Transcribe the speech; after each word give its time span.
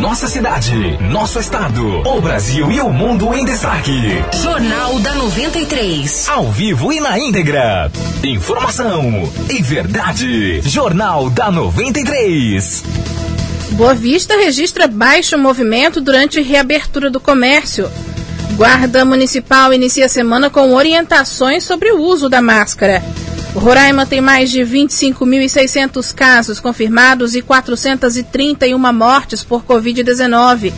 Nossa 0.00 0.26
cidade, 0.26 0.96
nosso 1.12 1.38
estado, 1.38 2.00
o 2.00 2.22
Brasil 2.22 2.72
e 2.72 2.80
o 2.80 2.88
mundo 2.88 3.34
em 3.34 3.44
destaque. 3.44 3.92
Jornal 4.42 4.98
da 4.98 5.14
93. 5.14 6.26
Ao 6.26 6.50
vivo 6.50 6.90
e 6.90 6.98
na 7.00 7.18
íntegra. 7.18 7.92
Informação 8.24 9.30
e 9.50 9.60
verdade. 9.60 10.62
Jornal 10.62 11.28
da 11.28 11.50
93. 11.50 12.82
Boa 13.72 13.94
Vista 13.94 14.34
registra 14.38 14.86
baixo 14.86 15.36
movimento 15.36 16.00
durante 16.00 16.40
reabertura 16.40 17.10
do 17.10 17.20
comércio. 17.20 17.86
Guarda 18.56 19.04
Municipal 19.04 19.74
inicia 19.74 20.06
a 20.06 20.08
semana 20.08 20.48
com 20.48 20.72
orientações 20.72 21.62
sobre 21.62 21.92
o 21.92 22.00
uso 22.00 22.30
da 22.30 22.40
máscara. 22.40 23.02
Roraima 23.54 24.06
tem 24.06 24.20
mais 24.20 24.50
de 24.50 24.60
25.600 24.60 26.14
casos 26.14 26.60
confirmados 26.60 27.34
e 27.34 27.42
431 27.42 28.78
mortes 28.92 29.42
por 29.42 29.64
Covid-19. 29.64 30.72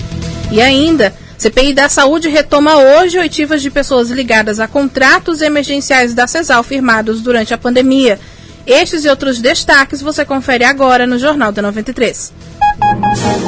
E 0.50 0.60
ainda, 0.60 1.14
CPI 1.38 1.74
da 1.74 1.88
Saúde 1.88 2.28
retoma 2.28 2.76
hoje 2.76 3.18
oitivas 3.18 3.60
de 3.62 3.70
pessoas 3.70 4.10
ligadas 4.10 4.60
a 4.60 4.68
contratos 4.68 5.42
emergenciais 5.42 6.14
da 6.14 6.26
CESAL 6.26 6.62
firmados 6.62 7.20
durante 7.20 7.52
a 7.52 7.58
pandemia. 7.58 8.18
Estes 8.66 9.04
e 9.04 9.08
outros 9.08 9.40
destaques 9.40 10.00
você 10.00 10.24
confere 10.24 10.64
agora 10.64 11.06
no 11.06 11.18
Jornal 11.18 11.50
da 11.50 11.60
93. 11.60 12.32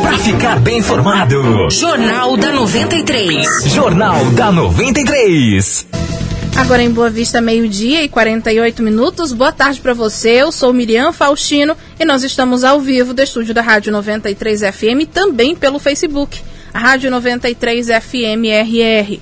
Para 0.02 0.18
ficar 0.18 0.58
bem 0.58 0.78
informado, 0.78 1.70
Jornal 1.70 2.36
da 2.36 2.52
93. 2.52 3.46
Jornal 3.66 4.30
da 4.32 4.50
93. 4.50 6.03
Agora 6.56 6.82
em 6.82 6.90
Boa 6.90 7.10
Vista, 7.10 7.40
meio-dia 7.40 8.04
e 8.04 8.08
48 8.08 8.80
minutos. 8.80 9.32
Boa 9.32 9.50
tarde 9.50 9.80
para 9.80 9.92
você. 9.92 10.30
Eu 10.42 10.52
sou 10.52 10.72
Miriam 10.72 11.12
Faustino 11.12 11.76
e 11.98 12.04
nós 12.04 12.22
estamos 12.22 12.62
ao 12.62 12.80
vivo 12.80 13.12
do 13.12 13.20
estúdio 13.20 13.52
da 13.52 13.60
Rádio 13.60 13.92
93 13.92 14.60
FM 14.60 15.08
também 15.12 15.56
pelo 15.56 15.80
Facebook, 15.80 16.40
Rádio 16.72 17.10
93 17.10 17.88
FM 17.88 18.46
RR. 18.62 19.20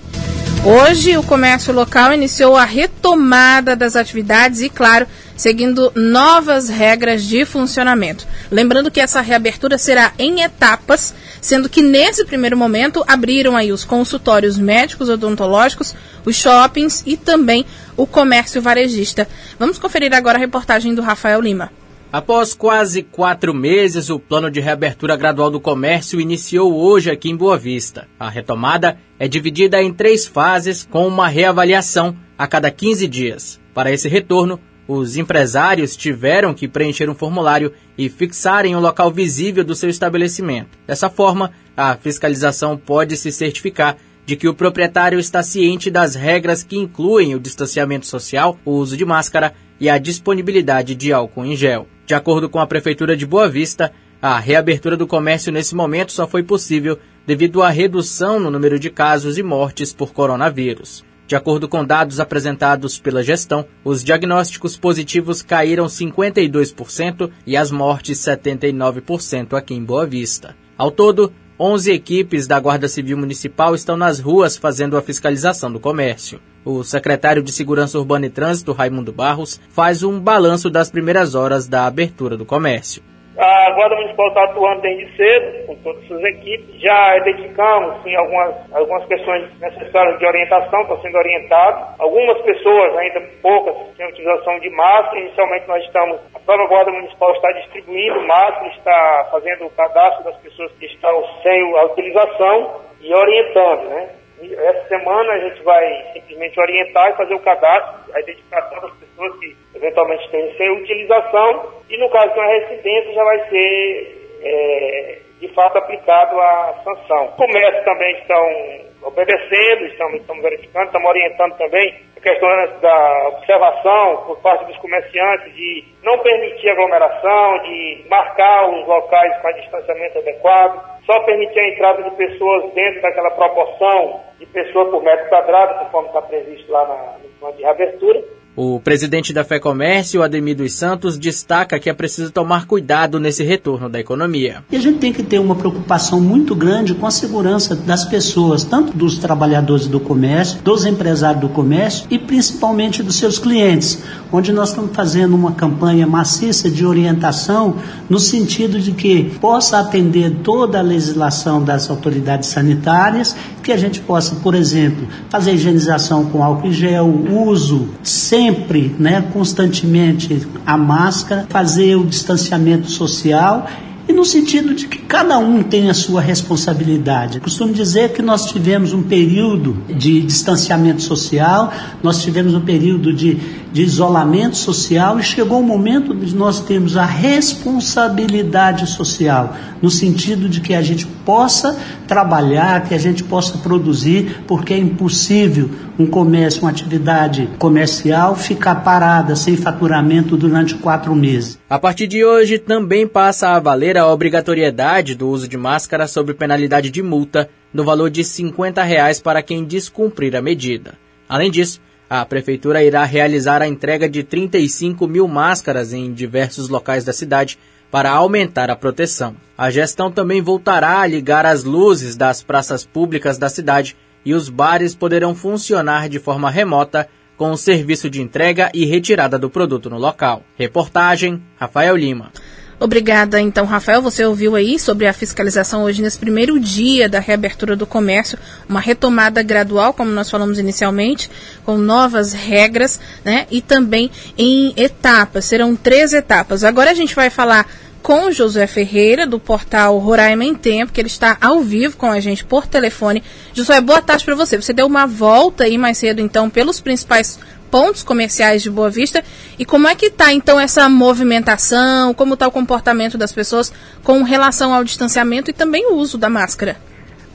Hoje, 0.64 1.16
o 1.16 1.22
comércio 1.22 1.72
local 1.72 2.12
iniciou 2.12 2.54
a 2.54 2.64
retomada 2.64 3.74
das 3.74 3.96
atividades 3.96 4.60
e, 4.60 4.68
claro, 4.68 5.06
seguindo 5.36 5.92
novas 5.94 6.68
regras 6.68 7.24
de 7.24 7.44
funcionamento. 7.44 8.26
Lembrando 8.50 8.90
que 8.90 9.00
essa 9.00 9.20
reabertura 9.20 9.78
será 9.78 10.12
em 10.18 10.42
etapas, 10.42 11.14
sendo 11.40 11.68
que 11.68 11.82
nesse 11.82 12.24
primeiro 12.24 12.56
momento 12.56 13.04
abriram 13.06 13.56
aí 13.56 13.72
os 13.72 13.84
consultórios 13.84 14.58
médicos 14.58 15.08
odontológicos, 15.08 15.94
os 16.24 16.36
shoppings 16.36 17.02
e 17.06 17.16
também 17.16 17.64
o 17.96 18.06
comércio 18.06 18.62
varejista. 18.62 19.28
Vamos 19.58 19.78
conferir 19.78 20.14
agora 20.14 20.38
a 20.38 20.40
reportagem 20.40 20.94
do 20.94 21.02
Rafael 21.02 21.40
Lima. 21.40 21.70
Após 22.12 22.52
quase 22.52 23.02
quatro 23.02 23.54
meses, 23.54 24.10
o 24.10 24.18
plano 24.18 24.50
de 24.50 24.60
reabertura 24.60 25.16
gradual 25.16 25.50
do 25.50 25.58
comércio 25.58 26.20
iniciou 26.20 26.74
hoje 26.74 27.10
aqui 27.10 27.30
em 27.30 27.36
Boa 27.36 27.56
Vista. 27.56 28.06
A 28.20 28.28
retomada 28.28 28.98
é 29.18 29.26
dividida 29.26 29.82
em 29.82 29.94
três 29.94 30.26
fases, 30.26 30.86
com 30.90 31.08
uma 31.08 31.26
reavaliação 31.26 32.14
a 32.36 32.46
cada 32.46 32.70
15 32.70 33.08
dias. 33.08 33.58
Para 33.72 33.90
esse 33.90 34.10
retorno, 34.10 34.60
os 34.92 35.16
empresários 35.16 35.96
tiveram 35.96 36.52
que 36.52 36.68
preencher 36.68 37.08
um 37.08 37.14
formulário 37.14 37.72
e 37.96 38.08
fixarem 38.08 38.76
um 38.76 38.80
local 38.80 39.10
visível 39.10 39.64
do 39.64 39.74
seu 39.74 39.88
estabelecimento. 39.88 40.78
Dessa 40.86 41.08
forma, 41.08 41.50
a 41.76 41.96
fiscalização 41.96 42.76
pode 42.76 43.16
se 43.16 43.32
certificar 43.32 43.96
de 44.24 44.36
que 44.36 44.46
o 44.46 44.54
proprietário 44.54 45.18
está 45.18 45.42
ciente 45.42 45.90
das 45.90 46.14
regras 46.14 46.62
que 46.62 46.76
incluem 46.76 47.34
o 47.34 47.40
distanciamento 47.40 48.06
social, 48.06 48.58
o 48.64 48.72
uso 48.72 48.96
de 48.96 49.04
máscara 49.04 49.54
e 49.80 49.88
a 49.88 49.98
disponibilidade 49.98 50.94
de 50.94 51.12
álcool 51.12 51.44
em 51.44 51.56
gel. 51.56 51.88
De 52.06 52.14
acordo 52.14 52.48
com 52.48 52.60
a 52.60 52.66
Prefeitura 52.66 53.16
de 53.16 53.26
Boa 53.26 53.48
Vista, 53.48 53.92
a 54.20 54.38
reabertura 54.38 54.96
do 54.96 55.06
comércio 55.06 55.50
nesse 55.50 55.74
momento 55.74 56.12
só 56.12 56.28
foi 56.28 56.42
possível 56.42 56.98
devido 57.26 57.62
à 57.62 57.70
redução 57.70 58.38
no 58.38 58.50
número 58.50 58.78
de 58.78 58.90
casos 58.90 59.38
e 59.38 59.42
mortes 59.42 59.92
por 59.92 60.12
coronavírus. 60.12 61.04
De 61.32 61.36
acordo 61.36 61.66
com 61.66 61.82
dados 61.82 62.20
apresentados 62.20 62.98
pela 62.98 63.22
gestão, 63.22 63.64
os 63.82 64.04
diagnósticos 64.04 64.76
positivos 64.76 65.40
caíram 65.40 65.86
52% 65.86 67.30
e 67.46 67.56
as 67.56 67.70
mortes 67.70 68.18
79% 68.18 69.54
aqui 69.54 69.72
em 69.72 69.82
Boa 69.82 70.04
Vista. 70.04 70.54
Ao 70.76 70.90
todo, 70.90 71.32
11 71.58 71.90
equipes 71.90 72.46
da 72.46 72.60
Guarda 72.60 72.86
Civil 72.86 73.16
Municipal 73.16 73.74
estão 73.74 73.96
nas 73.96 74.20
ruas 74.20 74.58
fazendo 74.58 74.94
a 74.94 75.00
fiscalização 75.00 75.72
do 75.72 75.80
comércio. 75.80 76.38
O 76.66 76.84
secretário 76.84 77.42
de 77.42 77.50
Segurança 77.50 77.98
Urbana 77.98 78.26
e 78.26 78.28
Trânsito, 78.30 78.72
Raimundo 78.72 79.10
Barros, 79.10 79.58
faz 79.70 80.02
um 80.02 80.20
balanço 80.20 80.68
das 80.68 80.90
primeiras 80.90 81.34
horas 81.34 81.66
da 81.66 81.86
abertura 81.86 82.36
do 82.36 82.44
comércio. 82.44 83.02
A 83.44 83.70
Guarda 83.72 83.96
Municipal 83.96 84.28
está 84.28 84.44
atuando 84.44 84.82
desde 84.82 85.16
cedo, 85.16 85.66
com 85.66 85.74
todas 85.82 86.12
as 86.12 86.22
equipes. 86.22 86.80
Já 86.80 87.16
identificamos 87.16 88.00
sim, 88.04 88.14
algumas, 88.14 88.72
algumas 88.72 89.04
questões 89.06 89.58
necessárias 89.58 90.16
de 90.20 90.26
orientação, 90.26 90.82
estão 90.82 91.00
sendo 91.02 91.18
orientados. 91.18 91.98
Algumas 91.98 92.40
pessoas, 92.42 92.96
ainda 92.98 93.20
poucas, 93.42 93.74
têm 93.96 94.06
utilização 94.06 94.60
de 94.60 94.70
máscara. 94.70 95.18
Inicialmente 95.18 95.66
nós 95.66 95.82
estamos, 95.82 96.20
a 96.32 96.38
própria 96.38 96.68
Guarda 96.68 96.92
Municipal 96.92 97.32
está 97.32 97.50
distribuindo 97.50 98.20
máscara, 98.28 98.68
está 98.68 99.28
fazendo 99.32 99.66
o 99.66 99.70
cadastro 99.70 100.22
das 100.22 100.36
pessoas 100.36 100.70
que 100.78 100.86
estão 100.86 101.24
sem 101.42 101.78
a 101.78 101.84
utilização 101.86 102.80
e 103.00 103.12
orientando, 103.12 103.88
né? 103.88 104.08
Essa 104.40 104.88
semana 104.88 105.32
a 105.32 105.38
gente 105.38 105.62
vai 105.64 106.12
simplesmente 106.12 106.60
orientar 106.60 107.10
e 107.10 107.16
fazer 107.16 107.34
o 107.34 107.40
cadastro, 107.40 108.14
a 108.14 108.20
identificação 108.20 108.80
das 108.80 108.92
pessoas 108.92 109.11
que 109.38 109.56
eventualmente 109.74 110.30
têm 110.30 110.54
sem 110.56 110.70
utilização 110.70 111.72
e 111.88 111.96
no 111.98 112.08
caso 112.10 112.32
de 112.32 112.38
uma 112.38 112.48
residência 112.48 113.12
já 113.12 113.24
vai 113.24 113.48
ser 113.48 114.22
é, 114.42 115.18
de 115.40 115.48
fato 115.48 115.78
aplicado 115.78 116.40
a 116.40 116.74
sanção. 116.84 117.26
O 117.26 117.32
comércio 117.32 117.84
também 117.84 118.16
estão 118.18 118.92
obedecendo, 119.02 119.86
estamos, 119.86 120.20
estamos 120.20 120.42
verificando, 120.42 120.86
estamos 120.86 121.08
orientando 121.08 121.56
também 121.58 121.94
a 122.16 122.20
questão 122.20 122.48
da 122.80 123.28
observação 123.28 124.24
por 124.26 124.40
parte 124.40 124.64
dos 124.66 124.76
comerciantes 124.78 125.52
de 125.54 125.84
não 126.04 126.18
permitir 126.18 126.70
aglomeração, 126.70 127.58
de 127.62 128.04
marcar 128.08 128.68
os 128.70 128.86
locais 128.86 129.36
com 129.42 129.52
distanciamento 129.54 130.18
adequado, 130.18 131.02
só 131.04 131.20
permitir 131.24 131.58
a 131.58 131.68
entrada 131.68 132.02
de 132.04 132.10
pessoas 132.16 132.72
dentro 132.74 133.02
daquela 133.02 133.30
proporção 133.32 134.20
de 134.38 134.46
pessoa 134.46 134.90
por 134.90 135.02
metro 135.02 135.28
quadrado, 135.28 135.84
conforme 135.84 136.08
está 136.08 136.22
previsto 136.22 136.70
lá 136.70 136.86
na, 136.86 137.18
no 137.18 137.28
plano 137.40 137.56
de 137.56 137.62
reabertura. 137.62 138.22
O 138.54 138.78
presidente 138.78 139.32
da 139.32 139.44
FEComércio, 139.44 140.22
Ademir 140.22 140.54
dos 140.54 140.74
Santos, 140.74 141.16
destaca 141.16 141.78
que 141.78 141.88
é 141.88 141.94
preciso 141.94 142.30
tomar 142.30 142.66
cuidado 142.66 143.18
nesse 143.18 143.42
retorno 143.42 143.88
da 143.88 143.98
economia. 143.98 144.62
E 144.70 144.76
a 144.76 144.78
gente 144.78 144.98
tem 144.98 145.10
que 145.10 145.22
ter 145.22 145.38
uma 145.38 145.54
preocupação 145.54 146.20
muito 146.20 146.54
grande 146.54 146.92
com 146.92 147.06
a 147.06 147.10
segurança 147.10 147.74
das 147.74 148.04
pessoas, 148.04 148.62
tanto 148.62 148.94
dos 148.94 149.16
trabalhadores 149.16 149.86
do 149.86 149.98
comércio, 149.98 150.60
dos 150.60 150.84
empresários 150.84 151.40
do 151.40 151.48
comércio 151.48 152.06
e 152.10 152.18
principalmente 152.18 153.02
dos 153.02 153.16
seus 153.16 153.38
clientes, 153.38 154.02
onde 154.30 154.52
nós 154.52 154.68
estamos 154.68 154.94
fazendo 154.94 155.34
uma 155.34 155.52
campanha 155.52 156.06
maciça 156.06 156.70
de 156.70 156.84
orientação 156.84 157.76
no 158.06 158.18
sentido 158.18 158.78
de 158.78 158.92
que 158.92 159.30
possa 159.40 159.78
atender 159.78 160.30
toda 160.42 160.78
a 160.78 160.82
legislação 160.82 161.64
das 161.64 161.88
autoridades 161.88 162.50
sanitárias, 162.50 163.34
que 163.62 163.72
a 163.72 163.78
gente 163.78 164.00
possa, 164.00 164.34
por 164.36 164.54
exemplo, 164.54 165.06
fazer 165.30 165.54
higienização 165.54 166.26
com 166.26 166.42
álcool 166.42 166.66
em 166.66 166.72
gel, 166.72 167.06
uso 167.30 167.88
sem 168.02 168.41
sempre, 168.42 168.94
né, 168.98 169.24
constantemente 169.32 170.46
a 170.66 170.76
máscara, 170.76 171.46
fazer 171.48 171.94
o 171.94 172.04
distanciamento 172.04 172.90
social 172.90 173.68
e 174.08 174.12
no 174.12 174.24
sentido 174.24 174.74
de 174.74 174.88
que 174.88 174.98
cada 174.98 175.38
um 175.38 175.62
tem 175.62 175.88
a 175.88 175.94
sua 175.94 176.20
responsabilidade. 176.20 177.38
Costumo 177.38 177.72
dizer 177.72 178.12
que 178.12 178.20
nós 178.20 178.46
tivemos 178.46 178.92
um 178.92 179.02
período 179.02 179.76
de 179.96 180.20
distanciamento 180.22 181.02
social, 181.02 181.72
nós 182.02 182.20
tivemos 182.20 182.52
um 182.52 182.60
período 182.60 183.12
de, 183.12 183.38
de 183.72 183.82
isolamento 183.82 184.56
social 184.56 185.20
e 185.20 185.22
chegou 185.22 185.60
o 185.60 185.64
momento 185.64 186.12
de 186.16 186.34
nós 186.34 186.60
termos 186.60 186.96
a 186.96 187.04
responsabilidade 187.04 188.88
social, 188.88 189.54
no 189.80 189.88
sentido 189.88 190.48
de 190.48 190.60
que 190.60 190.74
a 190.74 190.82
gente 190.82 191.06
possa 191.24 191.78
trabalhar, 192.06 192.84
que 192.84 192.94
a 192.94 192.98
gente 192.98 193.24
possa 193.24 193.58
produzir, 193.58 194.42
porque 194.46 194.74
é 194.74 194.78
impossível 194.78 195.70
um 195.98 196.06
comércio, 196.06 196.62
uma 196.62 196.70
atividade 196.70 197.48
comercial 197.58 198.34
ficar 198.34 198.76
parada 198.76 199.36
sem 199.36 199.56
faturamento 199.56 200.36
durante 200.36 200.74
quatro 200.74 201.14
meses. 201.14 201.58
A 201.68 201.78
partir 201.78 202.06
de 202.06 202.24
hoje 202.24 202.58
também 202.58 203.06
passa 203.06 203.50
a 203.50 203.60
valer 203.60 203.96
a 203.96 204.06
obrigatoriedade 204.06 205.14
do 205.14 205.28
uso 205.28 205.48
de 205.48 205.56
máscara 205.56 206.06
sob 206.06 206.34
penalidade 206.34 206.90
de 206.90 207.02
multa 207.02 207.48
no 207.72 207.84
valor 207.84 208.10
de 208.10 208.24
50 208.24 208.82
reais 208.82 209.20
para 209.20 209.42
quem 209.42 209.64
descumprir 209.64 210.36
a 210.36 210.42
medida. 210.42 210.94
Além 211.28 211.50
disso, 211.50 211.80
a 212.10 212.26
Prefeitura 212.26 212.84
irá 212.84 213.04
realizar 213.04 213.62
a 213.62 213.66
entrega 213.66 214.06
de 214.06 214.22
35 214.22 215.08
mil 215.08 215.26
máscaras 215.26 215.94
em 215.94 216.12
diversos 216.12 216.68
locais 216.68 217.04
da 217.04 217.12
cidade 217.12 217.58
para 217.92 218.10
aumentar 218.10 218.70
a 218.70 218.74
proteção. 218.74 219.36
A 219.56 219.70
gestão 219.70 220.10
também 220.10 220.40
voltará 220.40 221.00
a 221.00 221.06
ligar 221.06 221.44
as 221.44 221.62
luzes 221.62 222.16
das 222.16 222.42
praças 222.42 222.86
públicas 222.86 223.36
da 223.36 223.50
cidade 223.50 223.94
e 224.24 224.32
os 224.32 224.48
bares 224.48 224.94
poderão 224.94 225.34
funcionar 225.34 226.08
de 226.08 226.18
forma 226.18 226.50
remota 226.50 227.06
com 227.36 227.50
o 227.50 227.56
serviço 227.56 228.08
de 228.08 228.22
entrega 228.22 228.70
e 228.72 228.86
retirada 228.86 229.38
do 229.38 229.50
produto 229.50 229.90
no 229.90 229.98
local. 229.98 230.42
Reportagem 230.56 231.42
Rafael 231.56 231.94
Lima. 231.94 232.32
Obrigada, 232.82 233.40
então, 233.40 233.64
Rafael. 233.64 234.02
Você 234.02 234.24
ouviu 234.24 234.56
aí 234.56 234.76
sobre 234.76 235.06
a 235.06 235.12
fiscalização 235.12 235.84
hoje 235.84 236.02
nesse 236.02 236.18
primeiro 236.18 236.58
dia 236.58 237.08
da 237.08 237.20
reabertura 237.20 237.76
do 237.76 237.86
comércio, 237.86 238.36
uma 238.68 238.80
retomada 238.80 239.40
gradual, 239.40 239.92
como 239.92 240.10
nós 240.10 240.28
falamos 240.28 240.58
inicialmente, 240.58 241.30
com 241.64 241.78
novas 241.78 242.32
regras, 242.32 242.98
né? 243.24 243.46
E 243.52 243.60
também 243.60 244.10
em 244.36 244.74
etapas. 244.76 245.44
Serão 245.44 245.76
três 245.76 246.12
etapas. 246.12 246.64
Agora 246.64 246.90
a 246.90 246.94
gente 246.94 247.14
vai 247.14 247.30
falar 247.30 247.70
com 248.02 248.32
Josué 248.32 248.66
Ferreira, 248.66 249.28
do 249.28 249.38
portal 249.38 249.96
Roraima 249.98 250.44
em 250.44 250.52
Tempo, 250.52 250.90
que 250.92 251.00
ele 251.00 251.06
está 251.06 251.38
ao 251.40 251.60
vivo 251.60 251.96
com 251.96 252.10
a 252.10 252.18
gente 252.18 252.44
por 252.44 252.66
telefone. 252.66 253.22
Josué, 253.54 253.80
boa 253.80 254.02
tarde 254.02 254.24
para 254.24 254.34
você. 254.34 254.60
Você 254.60 254.72
deu 254.72 254.88
uma 254.88 255.06
volta 255.06 255.62
aí 255.62 255.78
mais 255.78 255.98
cedo, 255.98 256.20
então, 256.20 256.50
pelos 256.50 256.80
principais 256.80 257.38
pontos 257.72 258.02
comerciais 258.02 258.62
de 258.62 258.70
Boa 258.70 258.90
Vista. 258.90 259.24
E 259.58 259.64
como 259.64 259.88
é 259.88 259.94
que 259.94 260.06
está, 260.06 260.30
então, 260.30 260.60
essa 260.60 260.86
movimentação? 260.90 262.12
Como 262.12 262.34
está 262.34 262.46
o 262.46 262.52
comportamento 262.52 263.16
das 263.16 263.32
pessoas 263.32 263.72
com 264.04 264.22
relação 264.22 264.74
ao 264.74 264.84
distanciamento 264.84 265.50
e 265.50 265.54
também 265.54 265.90
o 265.90 265.94
uso 265.94 266.18
da 266.18 266.28
máscara? 266.28 266.76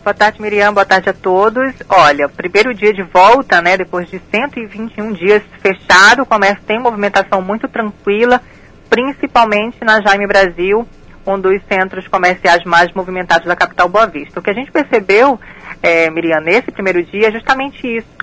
Boa 0.03 0.13
tarde, 0.13 0.39
Miriam. 0.39 0.71
Boa 0.71 0.85
tarde 0.85 1.09
a 1.09 1.13
todos. 1.13 1.73
Olha, 1.89 2.29
primeiro 2.29 2.71
dia 2.73 2.93
de 2.93 3.01
volta, 3.01 3.61
né? 3.61 3.75
Depois 3.75 4.07
de 4.09 4.21
121 4.31 5.11
dias 5.13 5.41
fechado, 5.59 6.21
o 6.21 6.25
comércio 6.25 6.63
tem 6.67 6.79
movimentação 6.79 7.41
muito 7.41 7.67
tranquila, 7.67 8.39
principalmente 8.89 9.77
na 9.81 9.99
Jaime 10.01 10.27
Brasil, 10.27 10.87
um 11.25 11.37
dos 11.37 11.59
centros 11.67 12.07
comerciais 12.07 12.63
mais 12.63 12.93
movimentados 12.93 13.47
da 13.47 13.55
capital 13.55 13.89
Boa 13.89 14.05
Vista. 14.05 14.39
O 14.39 14.43
que 14.43 14.51
a 14.51 14.53
gente 14.53 14.71
percebeu, 14.71 15.37
é, 15.81 16.09
Miriam, 16.11 16.39
nesse 16.41 16.71
primeiro 16.71 17.03
dia 17.03 17.27
é 17.27 17.31
justamente 17.31 17.85
isso. 17.85 18.16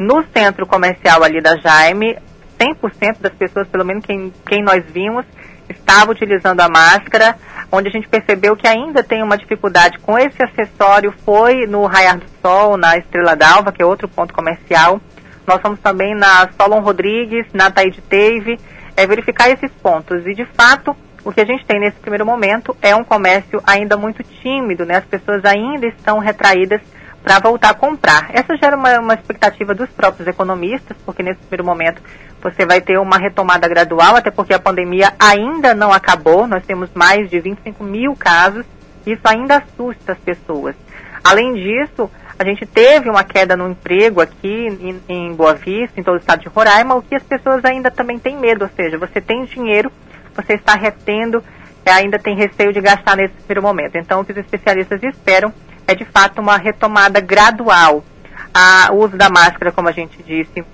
No 0.00 0.24
centro 0.34 0.66
comercial 0.66 1.22
ali 1.22 1.42
da 1.42 1.58
Jaime, 1.58 2.16
100% 2.58 3.20
das 3.20 3.34
pessoas, 3.34 3.68
pelo 3.68 3.84
menos 3.84 4.02
quem, 4.02 4.32
quem 4.46 4.62
nós 4.62 4.82
vimos, 4.90 5.26
estava 5.68 6.10
utilizando 6.10 6.58
a 6.62 6.70
máscara. 6.70 7.36
Onde 7.70 7.88
a 7.88 7.90
gente 7.90 8.08
percebeu 8.08 8.56
que 8.56 8.66
ainda 8.66 9.02
tem 9.02 9.22
uma 9.22 9.36
dificuldade 9.36 9.98
com 9.98 10.18
esse 10.18 10.42
acessório 10.42 11.12
foi 11.22 11.66
no 11.66 11.84
Raiar 11.84 12.16
do 12.16 12.24
Sol, 12.40 12.78
na 12.78 12.96
Estrela 12.96 13.36
d'Alva, 13.36 13.72
que 13.72 13.82
é 13.82 13.84
outro 13.84 14.08
ponto 14.08 14.32
comercial. 14.32 14.98
Nós 15.46 15.60
fomos 15.60 15.78
também 15.80 16.14
na 16.14 16.48
Solon 16.58 16.80
Rodrigues, 16.80 17.46
na 17.52 17.70
Taíde 17.70 18.00
Teve, 18.00 18.58
é 18.96 19.06
verificar 19.06 19.50
esses 19.50 19.70
pontos. 19.82 20.26
E, 20.26 20.32
de 20.32 20.46
fato, 20.46 20.96
o 21.22 21.30
que 21.30 21.42
a 21.42 21.44
gente 21.44 21.66
tem 21.66 21.78
nesse 21.78 21.98
primeiro 21.98 22.24
momento 22.24 22.74
é 22.80 22.96
um 22.96 23.04
comércio 23.04 23.62
ainda 23.66 23.98
muito 23.98 24.22
tímido, 24.22 24.86
né? 24.86 24.96
As 24.96 25.04
pessoas 25.04 25.44
ainda 25.44 25.86
estão 25.88 26.18
retraídas 26.18 26.80
para 27.22 27.38
voltar 27.38 27.70
a 27.70 27.74
comprar. 27.74 28.30
Essa 28.32 28.56
gera 28.56 28.76
uma, 28.76 28.98
uma 28.98 29.14
expectativa 29.14 29.74
dos 29.74 29.88
próprios 29.90 30.26
economistas, 30.26 30.96
porque 31.04 31.22
nesse 31.22 31.40
primeiro 31.40 31.64
momento 31.64 32.02
você 32.42 32.64
vai 32.64 32.80
ter 32.80 32.98
uma 32.98 33.18
retomada 33.18 33.68
gradual, 33.68 34.16
até 34.16 34.30
porque 34.30 34.54
a 34.54 34.58
pandemia 34.58 35.12
ainda 35.18 35.74
não 35.74 35.92
acabou, 35.92 36.46
nós 36.46 36.64
temos 36.64 36.88
mais 36.94 37.28
de 37.28 37.38
25 37.38 37.84
mil 37.84 38.16
casos, 38.16 38.64
isso 39.06 39.20
ainda 39.24 39.58
assusta 39.58 40.12
as 40.12 40.18
pessoas. 40.18 40.74
Além 41.22 41.54
disso, 41.54 42.10
a 42.38 42.44
gente 42.44 42.64
teve 42.64 43.10
uma 43.10 43.22
queda 43.22 43.54
no 43.54 43.68
emprego 43.68 44.22
aqui 44.22 44.68
em, 44.80 45.00
em 45.06 45.34
Boa 45.34 45.54
Vista, 45.54 46.00
em 46.00 46.02
todo 46.02 46.14
o 46.14 46.18
estado 46.18 46.40
de 46.40 46.48
Roraima, 46.48 46.94
o 46.94 47.02
que 47.02 47.14
as 47.14 47.22
pessoas 47.22 47.62
ainda 47.64 47.90
também 47.90 48.18
têm 48.18 48.38
medo, 48.38 48.64
ou 48.64 48.70
seja, 48.74 48.96
você 48.96 49.20
tem 49.20 49.44
dinheiro, 49.44 49.92
você 50.34 50.54
está 50.54 50.74
retendo, 50.74 51.44
ainda 51.84 52.18
tem 52.18 52.34
receio 52.34 52.72
de 52.72 52.80
gastar 52.80 53.16
nesse 53.16 53.34
primeiro 53.34 53.62
momento. 53.62 53.96
Então, 53.96 54.20
o 54.20 54.24
que 54.24 54.32
os 54.32 54.38
especialistas 54.38 55.02
esperam 55.02 55.52
é 55.90 55.94
de 55.94 56.04
fato 56.04 56.40
uma 56.40 56.56
retomada 56.56 57.20
gradual. 57.20 58.04
o 58.92 58.94
uso 58.94 59.16
da 59.16 59.28
máscara, 59.28 59.72
como 59.72 59.88
a 59.88 59.92
gente 59.92 60.22
disse, 60.22 60.64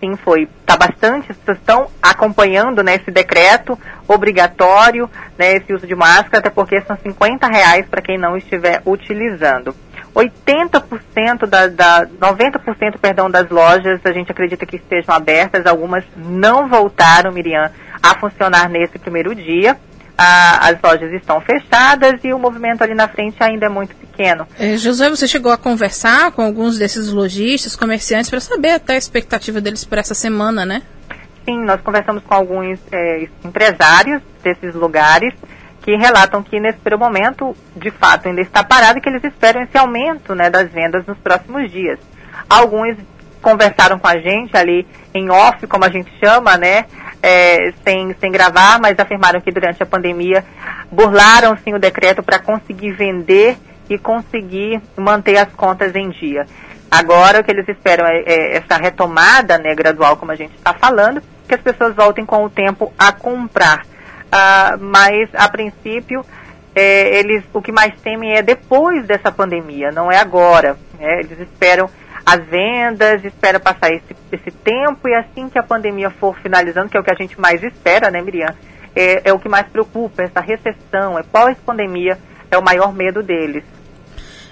sim, 0.00 0.16
foi. 0.16 0.48
Está 0.60 0.76
bastante, 0.76 1.32
as 1.32 1.36
pessoas 1.38 1.58
estão 1.58 1.90
acompanhando 2.00 2.82
né, 2.82 2.94
esse 2.94 3.10
decreto 3.10 3.76
obrigatório, 4.06 5.10
né, 5.36 5.54
esse 5.54 5.72
uso 5.72 5.86
de 5.86 5.94
máscara, 5.94 6.38
até 6.38 6.50
porque 6.50 6.80
são 6.82 6.96
50 6.96 7.48
reais 7.48 7.86
para 7.86 8.00
quem 8.00 8.16
não 8.16 8.36
estiver 8.36 8.80
utilizando. 8.86 9.74
80% 10.14 11.46
da, 11.46 11.66
da 11.66 12.06
90% 12.06 12.98
perdão 13.00 13.30
das 13.30 13.50
lojas 13.50 14.00
a 14.04 14.12
gente 14.12 14.30
acredita 14.30 14.64
que 14.64 14.76
estejam 14.76 15.14
abertas, 15.14 15.66
algumas 15.66 16.04
não 16.16 16.68
voltaram, 16.68 17.32
Miriam, 17.32 17.70
a 18.02 18.18
funcionar 18.18 18.68
nesse 18.68 18.98
primeiro 18.98 19.34
dia 19.34 19.76
a, 20.18 20.68
as 20.68 20.82
lojas 20.82 21.12
estão 21.12 21.40
fechadas 21.40 22.20
e 22.24 22.32
o 22.32 22.38
movimento 22.38 22.82
ali 22.82 22.92
na 22.92 23.06
frente 23.06 23.36
ainda 23.40 23.66
é 23.66 23.68
muito 23.68 23.94
pequeno. 23.94 24.48
É, 24.58 24.76
José, 24.76 25.08
você 25.08 25.28
chegou 25.28 25.52
a 25.52 25.56
conversar 25.56 26.32
com 26.32 26.42
alguns 26.42 26.76
desses 26.76 27.12
lojistas, 27.12 27.76
comerciantes, 27.76 28.28
para 28.28 28.40
saber 28.40 28.72
até 28.72 28.94
a 28.94 28.98
expectativa 28.98 29.60
deles 29.60 29.84
por 29.84 29.96
essa 29.96 30.14
semana, 30.14 30.66
né? 30.66 30.82
Sim, 31.44 31.64
nós 31.64 31.80
conversamos 31.80 32.24
com 32.24 32.34
alguns 32.34 32.80
é, 32.90 33.28
empresários 33.44 34.20
desses 34.42 34.74
lugares 34.74 35.32
que 35.82 35.96
relatam 35.96 36.42
que 36.42 36.58
nesse 36.58 36.78
primeiro 36.78 36.98
momento, 36.98 37.56
de 37.76 37.90
fato, 37.92 38.28
ainda 38.28 38.40
está 38.40 38.64
parado 38.64 38.98
e 38.98 39.00
que 39.00 39.08
eles 39.08 39.22
esperam 39.22 39.62
esse 39.62 39.78
aumento 39.78 40.34
né, 40.34 40.50
das 40.50 40.70
vendas 40.70 41.06
nos 41.06 41.16
próximos 41.18 41.70
dias. 41.70 41.98
Alguns 42.50 42.96
conversaram 43.42 43.98
com 43.98 44.08
a 44.08 44.18
gente 44.18 44.56
ali 44.56 44.86
em 45.14 45.30
off, 45.30 45.66
como 45.66 45.84
a 45.84 45.90
gente 45.90 46.10
chama, 46.18 46.56
né? 46.56 46.84
é, 47.22 47.72
sem, 47.84 48.14
sem 48.20 48.30
gravar, 48.30 48.78
mas 48.80 48.98
afirmaram 48.98 49.40
que 49.40 49.50
durante 49.50 49.82
a 49.82 49.86
pandemia 49.86 50.44
burlaram 50.90 51.56
sim 51.64 51.74
o 51.74 51.78
decreto 51.78 52.22
para 52.22 52.38
conseguir 52.38 52.92
vender 52.92 53.56
e 53.88 53.98
conseguir 53.98 54.80
manter 54.96 55.36
as 55.38 55.52
contas 55.52 55.94
em 55.94 56.10
dia. 56.10 56.46
Agora 56.90 57.40
o 57.40 57.44
que 57.44 57.50
eles 57.50 57.68
esperam 57.68 58.06
é, 58.06 58.20
é 58.20 58.56
essa 58.56 58.76
retomada 58.76 59.58
né, 59.58 59.74
gradual, 59.74 60.16
como 60.16 60.32
a 60.32 60.36
gente 60.36 60.54
está 60.54 60.72
falando, 60.72 61.22
que 61.46 61.54
as 61.54 61.60
pessoas 61.60 61.94
voltem 61.94 62.24
com 62.24 62.44
o 62.44 62.50
tempo 62.50 62.92
a 62.98 63.12
comprar. 63.12 63.84
Ah, 64.30 64.76
mas 64.78 65.28
a 65.34 65.48
princípio 65.48 66.24
é, 66.74 67.18
eles 67.18 67.42
o 67.52 67.60
que 67.60 67.72
mais 67.72 67.94
temem 68.00 68.34
é 68.34 68.42
depois 68.42 69.06
dessa 69.06 69.32
pandemia, 69.32 69.90
não 69.90 70.12
é 70.12 70.18
agora. 70.18 70.76
Né? 70.98 71.20
Eles 71.20 71.40
esperam 71.40 71.90
as 72.28 72.44
vendas, 72.44 73.24
espera 73.24 73.58
passar 73.58 73.90
esse, 73.90 74.14
esse 74.30 74.50
tempo 74.50 75.08
e 75.08 75.14
assim 75.14 75.48
que 75.48 75.58
a 75.58 75.62
pandemia 75.62 76.10
for 76.10 76.36
finalizando, 76.40 76.90
que 76.90 76.96
é 76.98 77.00
o 77.00 77.02
que 77.02 77.10
a 77.10 77.16
gente 77.16 77.40
mais 77.40 77.62
espera, 77.62 78.10
né, 78.10 78.20
Miriam? 78.20 78.54
É, 78.94 79.30
é 79.30 79.32
o 79.32 79.38
que 79.38 79.48
mais 79.48 79.66
preocupa, 79.68 80.22
essa 80.22 80.40
recessão, 80.40 81.18
é 81.18 81.22
pós-pandemia, 81.22 82.18
é 82.50 82.58
o 82.58 82.62
maior 82.62 82.92
medo 82.92 83.22
deles. 83.22 83.64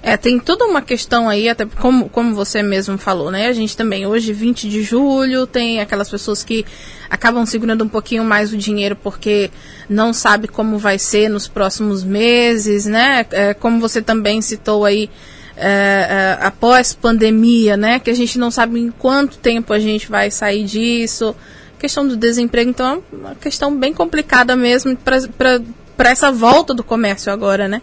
É, 0.02 0.16
tem 0.16 0.38
toda 0.38 0.64
uma 0.64 0.80
questão 0.80 1.28
aí, 1.28 1.50
até 1.50 1.66
como, 1.66 2.08
como 2.08 2.34
você 2.34 2.62
mesmo 2.62 2.96
falou, 2.96 3.30
né? 3.30 3.46
A 3.48 3.52
gente 3.52 3.76
também, 3.76 4.06
hoje, 4.06 4.32
20 4.32 4.70
de 4.70 4.82
julho, 4.82 5.46
tem 5.46 5.80
aquelas 5.80 6.08
pessoas 6.08 6.42
que 6.42 6.64
acabam 7.10 7.44
segurando 7.44 7.84
um 7.84 7.88
pouquinho 7.88 8.24
mais 8.24 8.54
o 8.54 8.56
dinheiro 8.56 8.96
porque 8.96 9.50
não 9.86 10.14
sabe 10.14 10.48
como 10.48 10.78
vai 10.78 10.98
ser 10.98 11.28
nos 11.28 11.46
próximos 11.46 12.02
meses, 12.02 12.86
né? 12.86 13.26
É, 13.32 13.52
como 13.52 13.80
você 13.80 14.00
também 14.00 14.40
citou 14.40 14.86
aí, 14.86 15.10
é, 15.56 16.36
é, 16.40 16.46
após 16.46 16.94
pandemia, 16.94 17.76
né? 17.76 17.98
Que 17.98 18.10
a 18.10 18.14
gente 18.14 18.38
não 18.38 18.50
sabe 18.50 18.80
em 18.80 18.90
quanto 18.90 19.38
tempo 19.38 19.72
a 19.72 19.78
gente 19.78 20.08
vai 20.08 20.30
sair 20.30 20.64
disso. 20.64 21.34
questão 21.78 22.06
do 22.06 22.16
desemprego, 22.16 22.70
então, 22.70 23.02
é 23.12 23.16
uma 23.16 23.34
questão 23.34 23.76
bem 23.76 23.92
complicada 23.92 24.54
mesmo 24.54 24.96
para 24.96 26.10
essa 26.10 26.30
volta 26.30 26.74
do 26.74 26.84
comércio 26.84 27.32
agora, 27.32 27.68
né? 27.68 27.80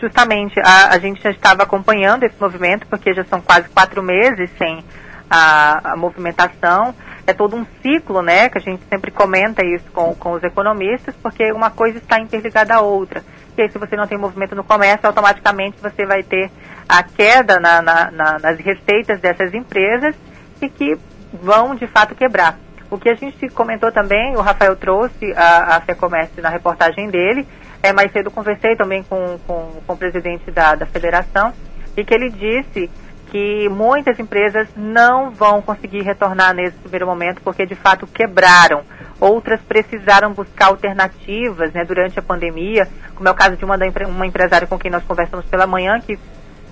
Justamente, 0.00 0.58
a, 0.60 0.94
a 0.94 0.98
gente 0.98 1.22
já 1.22 1.30
estava 1.30 1.62
acompanhando 1.62 2.22
esse 2.22 2.36
movimento, 2.40 2.86
porque 2.86 3.12
já 3.14 3.24
são 3.24 3.40
quase 3.40 3.68
quatro 3.68 4.02
meses 4.02 4.48
sem 4.58 4.84
a, 5.28 5.92
a 5.92 5.96
movimentação 5.96 6.94
é 7.28 7.34
todo 7.34 7.54
um 7.54 7.66
ciclo, 7.82 8.22
né, 8.22 8.48
que 8.48 8.56
a 8.56 8.60
gente 8.60 8.82
sempre 8.88 9.10
comenta 9.10 9.62
isso 9.62 9.84
com, 9.92 10.14
com 10.14 10.32
os 10.32 10.42
economistas, 10.42 11.14
porque 11.22 11.52
uma 11.52 11.70
coisa 11.70 11.98
está 11.98 12.18
interligada 12.18 12.74
à 12.74 12.80
outra. 12.80 13.22
E 13.54 13.60
aí, 13.60 13.70
se 13.70 13.76
você 13.76 13.96
não 13.96 14.06
tem 14.06 14.16
movimento 14.16 14.54
no 14.54 14.64
comércio, 14.64 15.06
automaticamente 15.06 15.76
você 15.82 16.06
vai 16.06 16.22
ter 16.22 16.50
a 16.88 17.02
queda 17.02 17.60
na, 17.60 17.82
na, 17.82 18.10
na, 18.10 18.38
nas 18.38 18.58
receitas 18.58 19.20
dessas 19.20 19.52
empresas 19.52 20.14
e 20.60 20.68
que 20.68 20.98
vão, 21.32 21.74
de 21.74 21.86
fato, 21.86 22.14
quebrar. 22.14 22.58
O 22.90 22.96
que 22.96 23.10
a 23.10 23.14
gente 23.14 23.48
comentou 23.50 23.92
também, 23.92 24.34
o 24.34 24.40
Rafael 24.40 24.74
trouxe 24.74 25.32
a, 25.36 25.76
a 25.76 25.80
FEComércio 25.82 26.42
na 26.42 26.48
reportagem 26.48 27.10
dele, 27.10 27.46
é, 27.82 27.92
mais 27.92 28.10
cedo 28.12 28.30
conversei 28.30 28.74
também 28.76 29.02
com, 29.02 29.38
com, 29.46 29.80
com 29.86 29.92
o 29.92 29.96
presidente 29.96 30.50
da, 30.50 30.74
da 30.74 30.86
federação, 30.86 31.52
e 31.96 32.04
que 32.04 32.14
ele 32.14 32.30
disse 32.30 32.90
que 33.30 33.68
muitas 33.68 34.18
empresas 34.18 34.68
não 34.74 35.30
vão 35.30 35.60
conseguir 35.60 36.02
retornar 36.02 36.54
nesse 36.54 36.78
primeiro 36.78 37.06
momento 37.06 37.42
porque 37.42 37.66
de 37.66 37.74
fato 37.74 38.06
quebraram. 38.06 38.82
Outras 39.20 39.60
precisaram 39.60 40.32
buscar 40.32 40.68
alternativas 40.68 41.72
né, 41.72 41.84
durante 41.84 42.18
a 42.18 42.22
pandemia, 42.22 42.88
como 43.14 43.28
é 43.28 43.32
o 43.32 43.34
caso 43.34 43.56
de 43.56 43.64
uma, 43.64 43.76
da, 43.76 43.86
uma 44.06 44.26
empresária 44.26 44.66
com 44.66 44.78
quem 44.78 44.90
nós 44.90 45.04
conversamos 45.04 45.44
pela 45.46 45.66
manhã, 45.66 46.00
que 46.00 46.18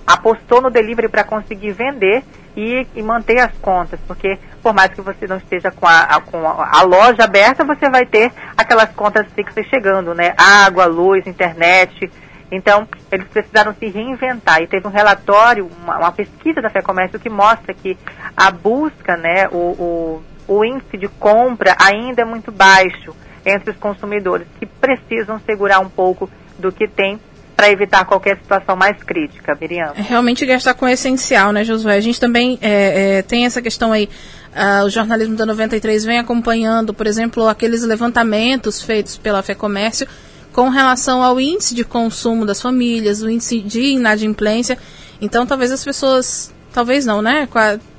apostou 0.07 0.61
no 0.61 0.71
delivery 0.71 1.09
para 1.09 1.25
conseguir 1.25 1.73
vender 1.73 2.23
e, 2.57 2.87
e, 2.95 3.03
manter 3.03 3.39
as 3.39 3.53
contas, 3.59 4.01
porque 4.07 4.39
por 4.63 4.73
mais 4.73 4.91
que 4.95 5.03
você 5.03 5.27
não 5.27 5.37
esteja 5.37 5.71
com, 5.71 5.87
a, 5.87 6.01
a, 6.01 6.21
com 6.21 6.39
a, 6.47 6.83
loja 6.83 7.25
aberta, 7.25 7.65
você 7.65 7.91
vai 7.91 8.07
ter 8.07 8.33
aquelas 8.57 8.91
contas 8.93 9.27
fixas 9.35 9.67
chegando, 9.67 10.15
né? 10.15 10.33
Água, 10.39 10.87
luz, 10.87 11.27
internet, 11.27 12.11
então, 12.51 12.87
eles 13.11 13.27
precisaram 13.29 13.75
se 13.75 13.87
reinventar. 13.89 14.63
E 14.63 14.67
teve 14.67 14.87
um 14.87 14.91
relatório, 14.91 15.69
uma, 15.83 15.99
uma 15.99 16.13
pesquisa 16.13 16.61
da 16.61 16.71
FEComércio 16.71 17.19
que 17.19 17.29
mostra 17.29 17.75
que 17.75 17.99
a 18.37 18.51
busca, 18.51 19.17
né, 19.17 19.49
o, 19.51 19.57
o, 19.57 20.23
o, 20.47 20.65
índice 20.65 20.97
de 20.97 21.09
compra 21.09 21.77
ainda 21.79 22.23
é 22.23 22.25
muito 22.25 22.53
baixo. 22.53 23.15
entre 23.45 23.71
os 23.71 23.77
consumidores 23.77 24.47
que 24.59 24.67
precisam 24.67 25.41
segurar 25.41 25.81
um 25.81 25.89
pouco 25.89 26.31
do 26.59 26.73
que 26.73 26.89
tem 26.89 27.21
para 27.57 27.71
evitar 27.71 28.05
qualquer 28.05 28.37
situação 28.37 28.77
mais 28.77 29.03
crítica, 29.03 29.57
Miriam. 29.59 29.93
É 29.97 30.03
realmente 30.03 30.45
gastar 30.45 30.75
com 30.75 30.85
o 30.85 30.89
essencial, 30.89 31.53
né, 31.53 31.65
Josué? 31.65 31.97
A 31.97 32.01
gente 32.01 32.21
também 32.21 32.59
é, 32.61 33.19
é, 33.19 33.23
tem 33.23 33.47
essa 33.47 33.63
questão 33.63 33.93
aí, 33.93 34.11
uh, 34.53 34.85
o 34.85 34.91
jornalismo 34.91 35.35
da 35.37 35.47
93 35.47 36.05
vem 36.05 36.19
acompanhando, 36.19 36.93
por 36.93 37.07
exemplo, 37.07 37.49
aqueles 37.49 37.83
levantamentos 37.83 38.83
feitos 38.83 39.17
pela 39.17 39.43
FEComércio 39.43 40.07
com 40.53 40.69
relação 40.69 41.23
ao 41.23 41.41
índice 41.41 41.75
de 41.75 41.85
consumo 41.85 42.45
das 42.45 42.61
famílias, 42.61 43.23
o 43.23 43.29
índice 43.29 43.61
de 43.61 43.81
inadimplência. 43.81 44.79
Então, 45.21 45.47
talvez 45.47 45.73
as 45.73 45.85
pessoas, 45.85 46.53
talvez 46.73 47.07
não, 47.07 47.23
né? 47.23 47.49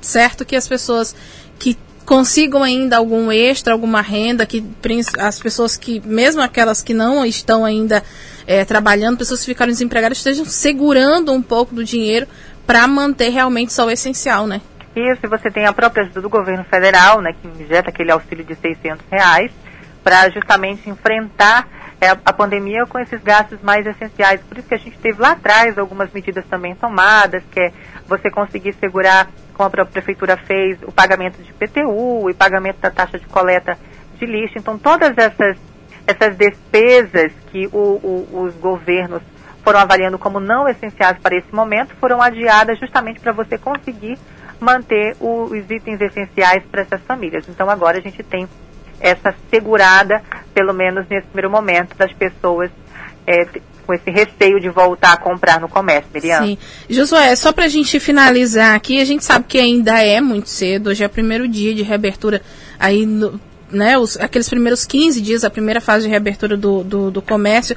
Certo 0.00 0.44
que 0.44 0.56
as 0.56 0.66
pessoas 0.66 1.14
que 1.58 1.76
consigam 2.04 2.62
ainda 2.62 2.96
algum 2.96 3.30
extra, 3.30 3.72
alguma 3.72 4.00
renda, 4.00 4.46
que 4.46 4.64
as 5.18 5.38
pessoas 5.38 5.76
que, 5.76 6.00
mesmo 6.04 6.40
aquelas 6.40 6.82
que 6.82 6.94
não 6.94 7.24
estão 7.24 7.64
ainda 7.64 8.02
é, 8.48 8.64
trabalhando, 8.64 9.18
pessoas 9.18 9.40
que 9.40 9.46
ficaram 9.46 9.70
desempregadas, 9.70 10.16
estejam 10.16 10.46
segurando 10.46 11.30
um 11.34 11.42
pouco 11.42 11.74
do 11.74 11.84
dinheiro 11.84 12.26
para 12.66 12.86
manter 12.86 13.28
realmente 13.28 13.74
só 13.74 13.84
o 13.84 13.90
essencial, 13.90 14.46
né? 14.46 14.62
Isso, 14.96 15.28
você 15.28 15.50
tem 15.50 15.66
a 15.66 15.72
própria 15.72 16.04
ajuda 16.04 16.22
do 16.22 16.30
governo 16.30 16.64
federal, 16.64 17.20
né, 17.20 17.34
que 17.40 17.46
injeta 17.46 17.90
aquele 17.90 18.10
auxílio 18.10 18.44
de 18.44 18.54
600 18.54 19.04
reais 19.10 19.52
para 20.02 20.30
justamente 20.30 20.88
enfrentar 20.88 21.68
é, 22.00 22.08
a 22.08 22.32
pandemia 22.32 22.86
com 22.86 22.98
esses 22.98 23.22
gastos 23.22 23.60
mais 23.60 23.86
essenciais. 23.86 24.40
Por 24.40 24.56
isso 24.56 24.66
que 24.66 24.74
a 24.74 24.78
gente 24.78 24.98
teve 24.98 25.20
lá 25.20 25.32
atrás 25.32 25.76
algumas 25.76 26.10
medidas 26.10 26.44
também 26.46 26.74
tomadas, 26.74 27.42
que 27.52 27.60
é 27.60 27.72
você 28.06 28.30
conseguir 28.30 28.72
segurar, 28.74 29.28
como 29.52 29.66
a 29.66 29.70
própria 29.70 29.92
prefeitura 29.92 30.38
fez, 30.38 30.78
o 30.84 30.90
pagamento 30.90 31.42
de 31.42 31.52
PTU 31.52 32.30
e 32.30 32.34
pagamento 32.34 32.78
da 32.80 32.90
taxa 32.90 33.18
de 33.18 33.26
coleta 33.26 33.78
de 34.18 34.24
lixo. 34.24 34.54
Então, 34.56 34.78
todas 34.78 35.16
essas 35.18 35.58
essas 36.08 36.34
despesas 36.36 37.32
que 37.52 37.66
o, 37.66 37.76
o, 37.76 38.44
os 38.44 38.54
governos 38.54 39.20
foram 39.62 39.80
avaliando 39.80 40.18
como 40.18 40.40
não 40.40 40.66
essenciais 40.66 41.18
para 41.18 41.36
esse 41.36 41.54
momento 41.54 41.94
foram 42.00 42.22
adiadas 42.22 42.80
justamente 42.80 43.20
para 43.20 43.32
você 43.32 43.58
conseguir 43.58 44.18
manter 44.58 45.14
o, 45.20 45.44
os 45.44 45.70
itens 45.70 46.00
essenciais 46.00 46.64
para 46.70 46.80
essas 46.80 47.02
famílias. 47.02 47.46
Então 47.46 47.68
agora 47.68 47.98
a 47.98 48.00
gente 48.00 48.22
tem 48.22 48.48
essa 48.98 49.34
segurada, 49.50 50.22
pelo 50.54 50.72
menos 50.72 51.06
nesse 51.08 51.26
primeiro 51.26 51.50
momento, 51.50 51.94
das 51.94 52.12
pessoas 52.14 52.70
é, 53.26 53.46
com 53.86 53.92
esse 53.92 54.10
receio 54.10 54.58
de 54.58 54.70
voltar 54.70 55.12
a 55.12 55.16
comprar 55.18 55.60
no 55.60 55.68
comércio, 55.68 56.10
Miriam. 56.12 56.42
Sim. 56.42 56.58
Josué, 56.88 57.36
só 57.36 57.52
para 57.52 57.66
a 57.66 57.68
gente 57.68 58.00
finalizar 58.00 58.74
aqui, 58.74 58.98
a 58.98 59.04
gente 59.04 59.22
sabe 59.22 59.44
que 59.46 59.58
ainda 59.58 60.02
é 60.02 60.20
muito 60.22 60.48
cedo, 60.48 60.88
hoje 60.88 61.04
é 61.04 61.06
o 61.06 61.10
primeiro 61.10 61.46
dia 61.46 61.74
de 61.74 61.82
reabertura 61.82 62.40
aí 62.78 63.04
no, 63.04 63.38
né, 63.70 63.98
os, 63.98 64.16
aqueles 64.16 64.48
primeiros 64.48 64.84
15 64.84 65.20
dias, 65.20 65.44
a 65.44 65.50
primeira 65.50 65.80
fase 65.80 66.04
de 66.04 66.10
reabertura 66.10 66.56
do, 66.56 66.82
do, 66.82 67.10
do 67.10 67.22
comércio, 67.22 67.76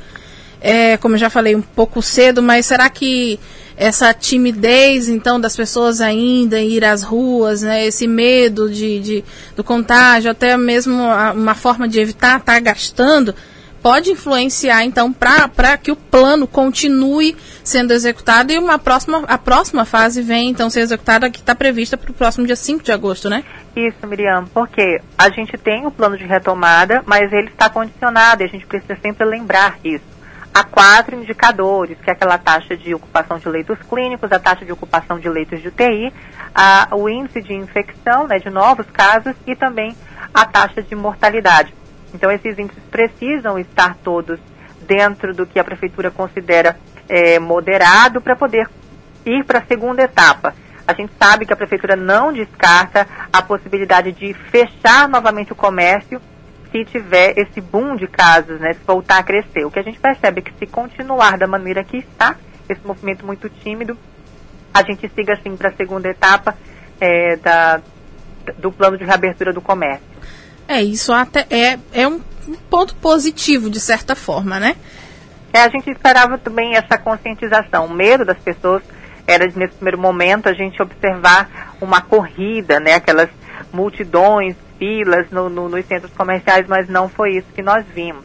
é, 0.59 0.97
como 0.97 1.15
eu 1.15 1.19
já 1.19 1.29
falei, 1.29 1.55
um 1.55 1.61
pouco 1.61 2.01
cedo, 2.01 2.41
mas 2.41 2.67
será 2.67 2.89
que 2.89 3.39
essa 3.75 4.13
timidez, 4.13 5.09
então, 5.09 5.39
das 5.39 5.55
pessoas 5.55 6.01
ainda 6.01 6.61
ir 6.61 6.85
às 6.85 7.01
ruas, 7.01 7.63
né, 7.63 7.85
esse 7.85 8.07
medo 8.07 8.69
de, 8.69 8.99
de 8.99 9.23
do 9.55 9.63
contágio, 9.63 10.29
até 10.29 10.55
mesmo 10.55 10.93
uma 11.33 11.55
forma 11.55 11.87
de 11.87 11.99
evitar 11.99 12.39
estar 12.39 12.53
tá 12.53 12.59
gastando, 12.59 13.33
pode 13.81 14.11
influenciar, 14.11 14.83
então, 14.83 15.11
para 15.11 15.77
que 15.77 15.91
o 15.91 15.95
plano 15.95 16.47
continue 16.47 17.35
sendo 17.63 17.91
executado 17.93 18.51
e 18.51 18.57
uma 18.57 18.77
próxima, 18.77 19.23
a 19.27 19.37
próxima 19.37 19.85
fase 19.85 20.21
vem, 20.21 20.49
então, 20.49 20.69
ser 20.69 20.81
executada, 20.81 21.29
que 21.29 21.39
está 21.39 21.55
prevista 21.55 21.97
para 21.97 22.11
o 22.11 22.13
próximo 22.13 22.45
dia 22.45 22.55
5 22.55 22.83
de 22.83 22.91
agosto, 22.91 23.29
né? 23.29 23.43
Isso, 23.75 24.05
Miriam, 24.05 24.45
porque 24.53 25.01
a 25.17 25.29
gente 25.29 25.57
tem 25.57 25.85
o 25.85 25.91
plano 25.91 26.17
de 26.17 26.25
retomada, 26.25 27.01
mas 27.05 27.31
ele 27.31 27.47
está 27.47 27.69
condicionado 27.69 28.43
e 28.43 28.45
a 28.45 28.49
gente 28.49 28.65
precisa 28.65 28.97
sempre 29.01 29.25
lembrar 29.25 29.77
isso. 29.83 30.11
Há 30.53 30.65
quatro 30.65 31.15
indicadores, 31.15 31.97
que 32.03 32.09
é 32.09 32.13
aquela 32.13 32.37
taxa 32.37 32.75
de 32.75 32.93
ocupação 32.93 33.37
de 33.37 33.47
leitos 33.47 33.77
clínicos, 33.89 34.29
a 34.33 34.39
taxa 34.39 34.65
de 34.65 34.71
ocupação 34.73 35.17
de 35.17 35.29
leitos 35.29 35.61
de 35.61 35.69
UTI, 35.69 36.11
a, 36.53 36.89
o 36.91 37.07
índice 37.07 37.41
de 37.41 37.53
infecção, 37.53 38.27
né, 38.27 38.37
de 38.37 38.49
novos 38.49 38.85
casos 38.91 39.33
e 39.47 39.55
também 39.55 39.95
a 40.33 40.45
taxa 40.45 40.81
de 40.83 40.93
mortalidade. 40.93 41.73
Então, 42.13 42.31
esses 42.31 42.57
índices 42.57 42.83
precisam 42.89 43.57
estar 43.57 43.95
todos 44.03 44.39
dentro 44.81 45.33
do 45.33 45.45
que 45.45 45.59
a 45.59 45.63
prefeitura 45.63 46.11
considera 46.11 46.77
é, 47.07 47.39
moderado 47.39 48.21
para 48.21 48.35
poder 48.35 48.67
ir 49.25 49.43
para 49.45 49.59
a 49.59 49.65
segunda 49.65 50.03
etapa. 50.03 50.53
A 50.87 50.93
gente 50.93 51.13
sabe 51.17 51.45
que 51.45 51.53
a 51.53 51.55
prefeitura 51.55 51.95
não 51.95 52.33
descarta 52.33 53.07
a 53.31 53.41
possibilidade 53.41 54.11
de 54.11 54.33
fechar 54.33 55.07
novamente 55.07 55.53
o 55.53 55.55
comércio 55.55 56.21
se 56.71 56.85
tiver 56.85 57.37
esse 57.37 57.59
boom 57.59 57.95
de 57.95 58.07
casos, 58.07 58.59
né, 58.59 58.73
se 58.73 58.79
voltar 58.85 59.19
a 59.19 59.23
crescer. 59.23 59.65
O 59.65 59.71
que 59.71 59.79
a 59.79 59.83
gente 59.83 59.99
percebe 59.99 60.39
é 60.39 60.43
que 60.43 60.57
se 60.57 60.65
continuar 60.65 61.37
da 61.37 61.47
maneira 61.47 61.83
que 61.83 61.97
está, 61.97 62.35
esse 62.67 62.85
movimento 62.85 63.25
muito 63.25 63.49
tímido, 63.49 63.97
a 64.73 64.81
gente 64.83 65.09
siga 65.13 65.33
assim 65.33 65.55
para 65.57 65.69
a 65.69 65.73
segunda 65.73 66.09
etapa 66.09 66.55
é, 66.99 67.35
da, 67.35 67.81
do 68.57 68.71
plano 68.71 68.97
de 68.97 69.03
reabertura 69.03 69.51
do 69.51 69.61
comércio. 69.61 70.07
É, 70.71 70.81
isso 70.81 71.11
até 71.11 71.45
é, 71.49 71.77
é 71.91 72.07
um 72.07 72.21
ponto 72.69 72.95
positivo, 72.95 73.69
de 73.69 73.81
certa 73.81 74.15
forma, 74.15 74.57
né? 74.57 74.77
É, 75.51 75.63
a 75.63 75.67
gente 75.67 75.91
esperava 75.91 76.37
também 76.37 76.77
essa 76.77 76.97
conscientização, 76.97 77.87
o 77.87 77.93
medo 77.93 78.23
das 78.23 78.37
pessoas 78.37 78.81
era 79.27 79.43
nesse 79.47 79.75
primeiro 79.75 79.99
momento 79.99 80.47
a 80.47 80.53
gente 80.53 80.81
observar 80.81 81.75
uma 81.81 81.99
corrida, 82.01 82.79
né, 82.79 82.93
aquelas 82.93 83.29
multidões, 83.73 84.55
filas 84.79 85.29
no, 85.29 85.49
no, 85.49 85.67
nos 85.67 85.85
centros 85.85 86.13
comerciais, 86.13 86.65
mas 86.69 86.87
não 86.87 87.09
foi 87.09 87.31
isso 87.31 87.47
que 87.53 87.61
nós 87.61 87.85
vimos. 87.93 88.23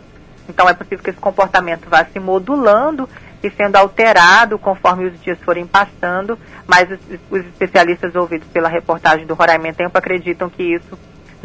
Então 0.49 0.69
é 0.69 0.73
possível 0.73 1.03
que 1.03 1.11
esse 1.11 1.19
comportamento 1.19 1.91
vá 1.91 2.05
se 2.05 2.21
modulando 2.21 3.09
e 3.43 3.51
sendo 3.51 3.75
alterado 3.75 4.57
conforme 4.57 5.07
os 5.07 5.21
dias 5.21 5.39
forem 5.45 5.67
passando, 5.67 6.39
mas 6.65 6.89
os, 6.93 7.01
os 7.29 7.45
especialistas 7.45 8.15
ouvidos 8.15 8.47
pela 8.53 8.69
reportagem 8.69 9.27
do 9.27 9.35
Roraima 9.35 9.67
em 9.67 9.75
Tempo 9.75 9.99
acreditam 9.99 10.49
que 10.49 10.63
isso 10.63 10.97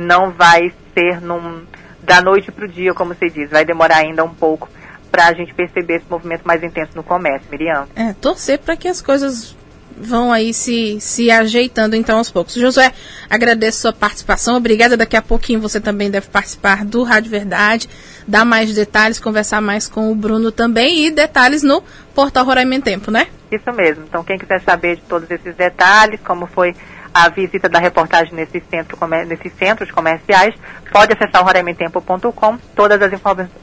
não 0.01 0.31
vai 0.31 0.73
ser 0.93 1.21
num, 1.21 1.63
da 2.01 2.21
noite 2.21 2.51
para 2.51 2.65
o 2.65 2.67
dia, 2.67 2.93
como 2.93 3.15
se 3.15 3.29
diz, 3.29 3.49
vai 3.49 3.63
demorar 3.63 3.97
ainda 3.97 4.23
um 4.23 4.33
pouco 4.33 4.69
para 5.11 5.27
a 5.27 5.33
gente 5.33 5.53
perceber 5.53 5.95
esse 5.95 6.05
movimento 6.09 6.43
mais 6.45 6.63
intenso 6.63 6.91
no 6.95 7.03
comércio, 7.03 7.47
Miriam. 7.51 7.87
É, 7.95 8.13
torcer 8.13 8.59
para 8.59 8.77
que 8.77 8.87
as 8.87 9.01
coisas 9.01 9.55
vão 9.95 10.31
aí 10.31 10.53
se, 10.53 10.99
se 10.99 11.29
ajeitando 11.29 11.95
então 11.95 12.17
aos 12.17 12.31
poucos. 12.31 12.55
Josué, 12.55 12.91
agradeço 13.29 13.81
sua 13.81 13.93
participação, 13.93 14.55
obrigada. 14.55 14.97
Daqui 14.97 15.15
a 15.15 15.21
pouquinho 15.21 15.59
você 15.59 15.79
também 15.79 16.09
deve 16.09 16.27
participar 16.27 16.85
do 16.85 17.03
Rádio 17.03 17.29
Verdade, 17.29 17.89
dar 18.27 18.45
mais 18.45 18.73
detalhes, 18.73 19.19
conversar 19.19 19.61
mais 19.61 19.87
com 19.87 20.11
o 20.11 20.15
Bruno 20.15 20.51
também 20.51 21.05
e 21.05 21.11
detalhes 21.11 21.61
no 21.61 21.83
Portal 22.15 22.45
Roraima 22.45 22.75
em 22.75 22.81
Tempo, 22.81 23.11
né? 23.11 23.27
Isso 23.51 23.71
mesmo. 23.73 24.05
Então, 24.07 24.23
quem 24.23 24.37
quiser 24.37 24.61
saber 24.61 24.95
de 24.95 25.01
todos 25.03 25.29
esses 25.29 25.55
detalhes, 25.55 26.19
como 26.23 26.47
foi 26.47 26.73
a 27.13 27.29
visita 27.29 27.67
da 27.67 27.79
reportagem 27.79 28.33
nesses 28.33 28.63
centros, 28.69 28.99
nesses 29.27 29.53
centros 29.53 29.91
comerciais, 29.91 30.55
pode 30.91 31.13
acessar 31.13 31.41
o 31.41 31.45
roraimentempo.com. 31.45 32.57
Todas 32.75 33.01
as, 33.01 33.11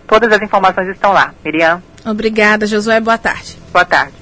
todas 0.07 0.33
as 0.33 0.43
informações 0.43 0.88
estão 0.88 1.12
lá. 1.12 1.35
Miriam. 1.45 1.83
Obrigada, 2.05 2.67
Josué. 2.67 3.00
Boa 3.00 3.19
tarde. 3.19 3.59
Boa 3.73 3.85
tarde. 3.85 4.19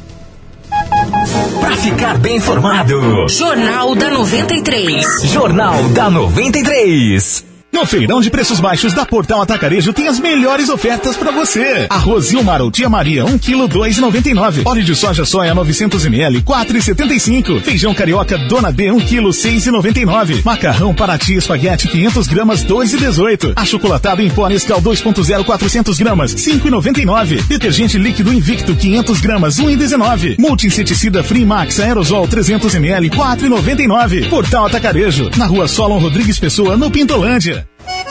Para 1.60 1.76
ficar 1.76 2.18
bem 2.18 2.36
informado, 2.36 3.28
Jornal 3.28 3.94
da 3.94 4.10
93. 4.10 5.22
Jornal 5.22 5.88
da 5.90 6.10
93. 6.10 7.53
No 7.74 7.84
feirão 7.84 8.20
de 8.20 8.30
preços 8.30 8.60
baixos 8.60 8.92
da 8.92 9.04
Portal 9.04 9.42
Atacarejo 9.42 9.92
tem 9.92 10.06
as 10.06 10.20
melhores 10.20 10.68
ofertas 10.68 11.16
para 11.16 11.32
você. 11.32 11.86
Arroz 11.90 12.26
Zilmar 12.26 12.62
ou 12.62 12.70
Tia 12.70 12.88
Maria, 12.88 13.24
1 13.24 13.36
kg 13.36 13.66
2,99. 13.66 14.62
Óleo 14.64 14.84
de 14.84 14.94
soja 14.94 15.24
soia 15.24 15.52
900 15.56 16.06
ml, 16.06 16.40
4,75. 16.42 17.60
Feijão 17.62 17.92
carioca 17.92 18.38
Dona 18.38 18.70
B, 18.70 18.92
1 18.92 19.00
kg 19.00 19.24
6,99. 19.24 20.44
Macarrão 20.44 20.94
Paraty 20.94 21.34
espaguete 21.34 21.88
500 21.88 22.28
gramas, 22.28 22.64
2,18. 22.64 23.54
Achocolatado 23.56 24.22
em 24.22 24.30
pó 24.30 24.48
Nescau 24.48 24.80
2.0 24.80 25.44
400 25.44 25.98
gramas, 25.98 26.32
5,99. 26.32 27.42
Detergente 27.48 27.98
líquido 27.98 28.32
Invicto 28.32 28.76
500 28.76 29.20
gramas, 29.20 29.56
1,19. 29.56 30.36
Multi-inseticida 30.38 31.24
Free 31.24 31.44
Max 31.44 31.80
Aerosol 31.80 32.28
300 32.28 32.72
ml, 32.76 33.10
4,99. 33.10 34.28
Portal 34.30 34.66
Atacarejo, 34.66 35.28
na 35.36 35.46
rua 35.46 35.66
Solon 35.66 35.98
Rodrigues 35.98 36.38
Pessoa, 36.38 36.76
no 36.76 36.88
Pintolândia. 36.88 37.63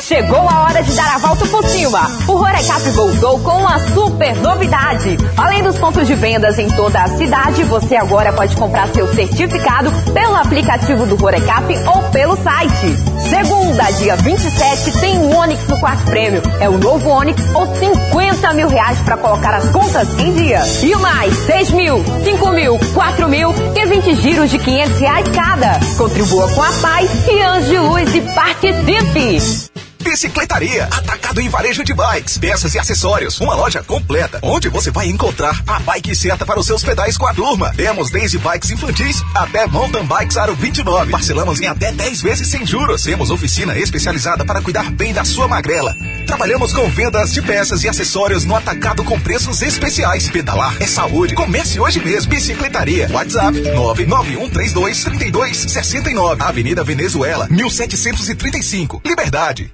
Chegou 0.03 0.49
a 0.49 0.63
hora 0.63 0.83
de 0.83 0.93
dar 0.95 1.15
a 1.15 1.17
volta 1.17 1.45
por 1.45 1.63
cima. 1.63 2.11
O 2.27 2.33
Rorecap 2.33 2.89
voltou 2.89 3.39
com 3.39 3.59
uma 3.59 3.79
super 3.79 4.35
novidade. 4.35 5.17
Além 5.37 5.63
dos 5.63 5.79
pontos 5.79 6.05
de 6.05 6.13
vendas 6.13 6.59
em 6.59 6.67
toda 6.67 7.01
a 7.01 7.07
cidade, 7.07 7.63
você 7.63 7.95
agora 7.95 8.33
pode 8.33 8.53
comprar 8.57 8.89
seu 8.89 9.07
certificado 9.15 9.89
pelo 10.13 10.35
aplicativo 10.35 11.05
do 11.05 11.15
Rorecap 11.15 11.73
ou 11.87 12.03
pelo 12.11 12.35
site. 12.35 12.97
Segunda, 13.29 13.83
dia 13.91 14.17
27, 14.17 14.99
tem 14.99 15.17
um 15.19 15.37
Onix 15.37 15.65
no 15.69 15.79
quarto 15.79 16.03
prêmio. 16.03 16.41
É 16.59 16.67
o 16.67 16.77
novo 16.77 17.09
Onix 17.09 17.41
ou 17.55 17.65
50 17.73 18.53
mil 18.55 18.67
reais 18.67 18.99
para 19.05 19.15
colocar 19.15 19.55
as 19.55 19.69
contas 19.69 20.09
em 20.19 20.33
dia. 20.33 20.63
E 20.81 20.93
mais, 20.97 21.33
6 21.45 21.71
mil, 21.71 22.03
5 22.25 22.51
mil, 22.51 22.77
4 22.93 23.29
mil 23.29 23.53
e 23.73 23.85
20 23.85 24.15
giros 24.15 24.51
de 24.51 24.59
500 24.59 24.99
reais 24.99 25.27
cada. 25.29 25.79
Contribua 25.97 26.51
com 26.53 26.61
a 26.61 26.71
paz 26.81 27.09
e 27.25 27.41
Anjo 27.41 27.69
de 27.69 27.77
Luz 27.77 28.15
e 28.15 28.21
participe! 28.33 29.72
Bicicletaria, 30.03 30.85
atacado 30.85 31.39
em 31.39 31.47
varejo 31.47 31.83
de 31.83 31.93
bikes, 31.93 32.37
peças 32.37 32.75
e 32.75 32.79
acessórios, 32.79 33.39
uma 33.39 33.55
loja 33.55 33.81
completa, 33.81 34.39
onde 34.41 34.67
você 34.67 34.91
vai 34.91 35.07
encontrar 35.07 35.63
a 35.65 35.79
bike 35.79 36.13
certa 36.13 36.45
para 36.45 36.59
os 36.59 36.65
seus 36.65 36.83
pedais 36.83 37.17
com 37.17 37.25
a 37.25 37.33
turma. 37.33 37.73
Temos 37.75 38.11
desde 38.11 38.37
bikes 38.37 38.71
infantis 38.71 39.23
até 39.33 39.65
mountain 39.65 40.05
bikes 40.05 40.35
aro 40.37 40.53
29. 40.55 41.11
Parcelamos 41.11 41.61
em 41.61 41.67
até 41.67 41.91
10 41.91 42.21
vezes 42.21 42.49
sem 42.49 42.65
juros. 42.65 43.03
Temos 43.03 43.31
oficina 43.31 43.77
especializada 43.77 44.45
para 44.45 44.61
cuidar 44.61 44.91
bem 44.91 45.13
da 45.13 45.23
sua 45.23 45.47
magrela. 45.47 45.95
Trabalhamos 46.27 46.73
com 46.73 46.89
vendas 46.89 47.31
de 47.31 47.41
peças 47.41 47.83
e 47.83 47.89
acessórios 47.89 48.45
no 48.45 48.55
atacado 48.55 49.03
com 49.03 49.19
preços 49.19 49.61
especiais. 49.61 50.29
Pedalar 50.29 50.75
é 50.81 50.85
saúde. 50.85 51.35
Comece 51.35 51.79
hoje 51.79 52.03
mesmo. 52.03 52.29
Bicicletaria. 52.29 53.09
WhatsApp 53.11 53.57
991323269. 53.57 56.41
Avenida 56.41 56.83
Venezuela, 56.83 57.47
1735. 57.49 59.01
Liberdade. 59.05 59.71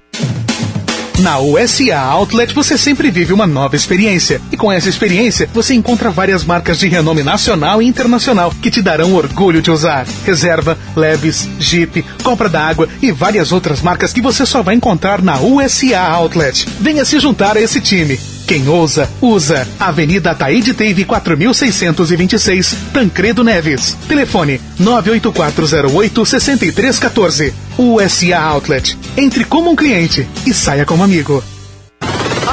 Na 1.20 1.38
USA 1.38 1.98
Outlet 1.98 2.54
você 2.54 2.78
sempre 2.78 3.10
vive 3.10 3.32
uma 3.32 3.46
nova 3.46 3.76
experiência. 3.76 4.40
E 4.50 4.56
com 4.56 4.72
essa 4.72 4.88
experiência, 4.88 5.48
você 5.52 5.74
encontra 5.74 6.10
várias 6.10 6.44
marcas 6.44 6.78
de 6.78 6.88
renome 6.88 7.22
nacional 7.22 7.82
e 7.82 7.86
internacional 7.86 8.50
que 8.62 8.70
te 8.70 8.80
darão 8.80 9.14
orgulho 9.14 9.60
de 9.60 9.70
usar. 9.70 10.06
Reserva, 10.24 10.78
Leves, 10.96 11.46
Jeep, 11.58 12.02
Compra 12.22 12.48
da 12.48 12.66
Água 12.66 12.88
e 13.02 13.12
várias 13.12 13.52
outras 13.52 13.82
marcas 13.82 14.14
que 14.14 14.22
você 14.22 14.46
só 14.46 14.62
vai 14.62 14.74
encontrar 14.74 15.20
na 15.20 15.38
USA 15.40 16.00
Outlet. 16.00 16.66
Venha 16.80 17.04
se 17.04 17.20
juntar 17.20 17.56
a 17.56 17.60
esse 17.60 17.80
time. 17.80 18.18
Quem 18.50 18.66
ousa, 18.66 19.08
usa. 19.22 19.64
Avenida 19.78 20.34
Taíde 20.34 20.74
Teve 20.74 21.04
4626, 21.04 22.76
Tancredo 22.92 23.44
Neves. 23.44 23.96
Telefone 24.08 24.60
98408 24.76 26.26
6314. 26.26 27.54
USA 27.78 28.40
Outlet. 28.40 28.98
Entre 29.16 29.44
como 29.44 29.70
um 29.70 29.76
cliente 29.76 30.28
e 30.44 30.52
saia 30.52 30.84
como 30.84 31.04
amigo. 31.04 31.44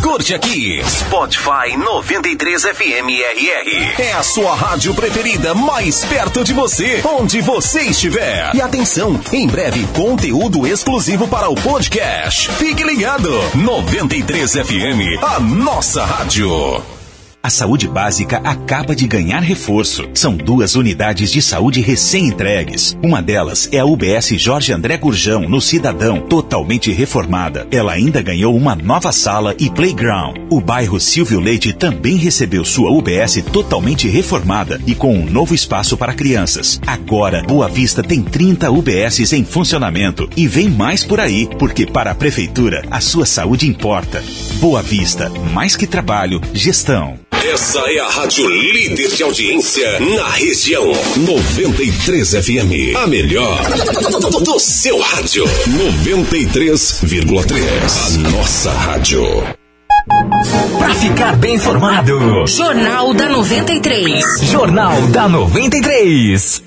curte 0.00 0.34
aqui. 0.34 0.82
Spotify 0.84 1.76
93 1.76 2.62
FM 2.62 3.08
RR. 3.08 4.02
É 4.02 4.12
a 4.12 4.22
sua 4.22 4.54
rádio 4.54 4.94
preferida 4.94 5.54
mais 5.54 6.04
perto 6.04 6.44
de 6.44 6.52
você, 6.52 7.00
onde 7.04 7.40
você 7.40 7.82
estiver. 7.82 8.54
E 8.54 8.60
atenção, 8.60 9.20
em 9.32 9.46
breve 9.46 9.86
conteúdo 9.94 10.66
exclusivo 10.66 11.26
para 11.28 11.48
o 11.48 11.54
podcast. 11.54 12.50
Fique 12.52 12.82
ligado. 12.82 13.30
93 13.54 14.52
FM, 14.52 15.22
a 15.22 15.40
nossa 15.40 16.04
rádio. 16.04 16.97
A 17.40 17.50
saúde 17.50 17.86
básica 17.86 18.38
acaba 18.42 18.96
de 18.96 19.06
ganhar 19.06 19.40
reforço. 19.40 20.08
São 20.12 20.36
duas 20.36 20.74
unidades 20.74 21.30
de 21.30 21.40
saúde 21.40 21.80
recém-entregues. 21.80 22.98
Uma 23.00 23.22
delas 23.22 23.68
é 23.70 23.78
a 23.78 23.84
UBS 23.84 24.30
Jorge 24.36 24.72
André 24.72 24.96
Gurjão, 24.96 25.48
no 25.48 25.60
Cidadão, 25.60 26.20
totalmente 26.20 26.90
reformada. 26.90 27.66
Ela 27.70 27.92
ainda 27.92 28.20
ganhou 28.20 28.56
uma 28.56 28.74
nova 28.74 29.12
sala 29.12 29.54
e 29.56 29.70
playground. 29.70 30.36
O 30.50 30.60
bairro 30.60 30.98
Silvio 30.98 31.38
Leite 31.38 31.72
também 31.72 32.16
recebeu 32.16 32.64
sua 32.64 32.90
UBS 32.90 33.40
totalmente 33.52 34.08
reformada 34.08 34.80
e 34.84 34.94
com 34.94 35.14
um 35.14 35.24
novo 35.24 35.54
espaço 35.54 35.96
para 35.96 36.14
crianças. 36.14 36.80
Agora, 36.84 37.44
Boa 37.44 37.68
Vista 37.68 38.02
tem 38.02 38.20
30 38.20 38.68
UBSs 38.68 39.32
em 39.36 39.44
funcionamento 39.44 40.28
e 40.36 40.48
vem 40.48 40.68
mais 40.68 41.04
por 41.04 41.20
aí, 41.20 41.48
porque 41.56 41.86
para 41.86 42.10
a 42.10 42.16
prefeitura, 42.16 42.84
a 42.90 43.00
sua 43.00 43.24
saúde 43.24 43.68
importa. 43.68 44.24
Boa 44.54 44.82
Vista, 44.82 45.30
mais 45.52 45.76
que 45.76 45.86
trabalho, 45.86 46.40
gestão. 46.52 47.16
Essa 47.44 47.80
é 47.80 47.98
a 48.00 48.08
rádio 48.08 48.48
líder 48.48 49.14
de 49.14 49.22
audiência 49.22 50.00
na 50.00 50.28
região. 50.30 50.90
93 51.16 52.30
FM. 52.30 52.96
A 52.96 53.06
melhor 53.06 53.60
do 54.42 54.58
seu 54.58 54.98
rádio. 54.98 55.44
93,3. 55.44 58.26
A 58.26 58.30
nossa 58.30 58.72
rádio. 58.72 59.22
Para 60.78 60.94
ficar 60.96 61.36
bem 61.36 61.54
informado. 61.54 62.44
Jornal 62.46 63.14
da 63.14 63.28
93. 63.28 64.24
Jornal 64.42 65.00
da 65.08 65.28
93. 65.28 66.62